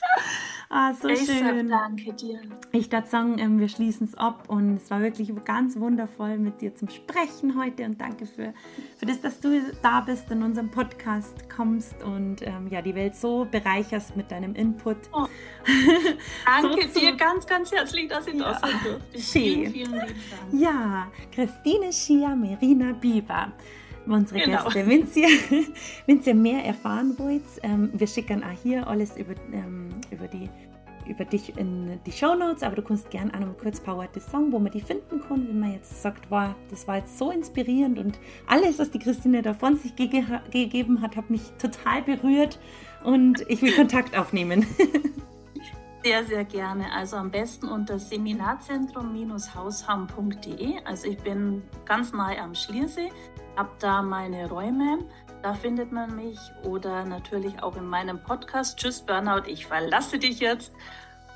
ah, 0.70 0.94
so 0.94 1.06
ich 1.08 1.26
schön. 1.26 1.68
danke 1.68 2.14
dir. 2.14 2.40
Ich 2.72 2.88
darf 2.88 3.10
sagen, 3.10 3.38
ähm, 3.38 3.60
wir 3.60 3.68
schließen 3.68 4.06
es 4.06 4.14
ab 4.14 4.44
und 4.48 4.76
es 4.76 4.90
war 4.90 5.02
wirklich 5.02 5.30
ganz 5.44 5.78
wundervoll 5.78 6.38
mit 6.38 6.62
dir 6.62 6.74
zum 6.74 6.88
Sprechen 6.88 7.60
heute 7.60 7.84
und 7.84 8.00
danke 8.00 8.24
für, 8.24 8.54
für 8.96 9.04
das, 9.04 9.20
dass 9.20 9.38
du 9.40 9.60
da 9.82 10.00
bist, 10.00 10.30
in 10.30 10.42
unserem 10.42 10.70
Podcast 10.70 11.50
kommst 11.54 12.02
und 12.02 12.36
ähm, 12.40 12.68
ja, 12.70 12.80
die 12.80 12.94
Welt 12.94 13.16
so 13.16 13.46
bereicherst 13.50 14.16
mit 14.16 14.30
deinem 14.30 14.54
Input. 14.54 14.96
Oh. 15.12 15.26
Danke 16.46 16.88
so 16.88 17.00
dir 17.00 17.14
ganz, 17.16 17.46
ganz 17.46 17.70
herzlich, 17.70 18.08
dass 18.08 18.26
ich 18.28 18.34
ja. 18.34 18.52
da 18.52 18.58
sein 18.60 18.80
durfte. 18.82 19.18
Vielen, 19.18 19.72
vielen 19.72 19.92
lieben 19.92 20.00
Dank. 20.00 20.14
Ja, 20.52 21.12
Christine 21.30 21.92
Schia 21.92 22.34
Merina 22.34 22.94
Bieber 22.94 23.52
unsere 24.06 24.40
genau. 24.40 24.64
Gäste. 24.64 24.86
Wenn 24.86 25.06
ihr, 25.14 25.28
wenn 26.06 26.22
ihr 26.22 26.34
mehr 26.34 26.64
erfahren 26.64 27.14
wollt, 27.18 27.42
ähm, 27.62 27.90
wir 27.92 28.06
schicken 28.06 28.42
auch 28.42 28.62
hier 28.62 28.86
alles 28.86 29.16
über, 29.16 29.34
ähm, 29.52 29.90
über, 30.10 30.26
die, 30.26 30.48
über 31.08 31.24
dich 31.24 31.56
in 31.56 31.98
die 32.04 32.12
Show 32.12 32.34
Notes, 32.34 32.62
aber 32.62 32.76
du 32.76 32.82
kannst 32.82 33.10
gerne 33.10 33.32
auch 33.34 33.40
noch 33.40 33.58
kurz 33.58 33.80
Power 33.80 34.08
the 34.14 34.20
Song, 34.20 34.52
wo 34.52 34.58
man 34.58 34.72
die 34.72 34.80
finden 34.80 35.20
kann, 35.20 35.48
wenn 35.48 35.60
man 35.60 35.72
jetzt 35.72 36.02
sagt, 36.02 36.30
wow, 36.30 36.54
das 36.70 36.86
war 36.86 36.98
jetzt 36.98 37.18
so 37.18 37.30
inspirierend 37.30 37.98
und 37.98 38.18
alles, 38.46 38.78
was 38.78 38.90
die 38.90 38.98
Christine 38.98 39.42
da 39.42 39.54
von 39.54 39.76
sich 39.76 39.96
ge 39.96 40.24
gegeben 40.50 41.00
hat, 41.00 41.16
hat 41.16 41.30
mich 41.30 41.42
total 41.58 42.02
berührt 42.02 42.58
und 43.04 43.44
ich 43.48 43.62
will 43.62 43.72
Kontakt 43.74 44.16
aufnehmen. 44.16 44.66
Sehr, 46.04 46.24
sehr 46.24 46.44
gerne. 46.44 46.92
Also 46.92 47.16
am 47.16 47.30
besten 47.30 47.68
unter 47.68 47.98
seminarzentrum-hausham.de. 47.98 50.84
Also 50.84 51.08
ich 51.08 51.18
bin 51.18 51.62
ganz 51.84 52.12
nahe 52.12 52.40
am 52.40 52.54
Schliersee 52.54 53.10
habe 53.56 53.70
da 53.78 54.02
meine 54.02 54.48
Räume. 54.48 54.98
Da 55.42 55.54
findet 55.54 55.92
man 55.92 56.14
mich 56.14 56.38
oder 56.64 57.04
natürlich 57.04 57.62
auch 57.62 57.76
in 57.76 57.86
meinem 57.86 58.22
Podcast 58.22 58.78
Tschüss 58.78 59.00
Burnout, 59.00 59.46
ich 59.46 59.66
verlasse 59.66 60.18
dich 60.18 60.40
jetzt. 60.40 60.72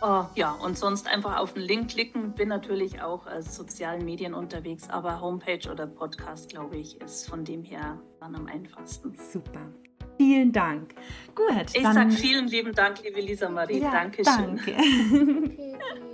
Uh, 0.02 0.24
ja, 0.34 0.52
und 0.52 0.76
sonst 0.76 1.08
einfach 1.08 1.38
auf 1.38 1.54
den 1.54 1.62
Link 1.62 1.90
klicken. 1.90 2.32
Bin 2.32 2.48
natürlich 2.48 3.00
auch 3.00 3.26
als 3.26 3.56
sozialen 3.56 4.04
Medien 4.04 4.34
unterwegs, 4.34 4.90
aber 4.90 5.20
Homepage 5.20 5.70
oder 5.70 5.86
Podcast, 5.86 6.50
glaube 6.50 6.76
ich, 6.76 7.00
ist 7.00 7.28
von 7.28 7.44
dem 7.44 7.64
her 7.64 7.98
dann 8.20 8.36
am 8.36 8.46
einfachsten. 8.46 9.16
Super. 9.16 9.72
Vielen 10.16 10.52
Dank. 10.52 10.94
Gut. 11.34 11.66
Ich 11.74 11.82
sage 11.82 12.10
vielen 12.10 12.48
lieben 12.48 12.72
Dank, 12.72 13.02
liebe 13.02 13.20
Lisa 13.20 13.48
Marie. 13.48 13.80
Ja, 13.80 13.90
Dankeschön. 13.90 14.56
Danke. 14.56 14.74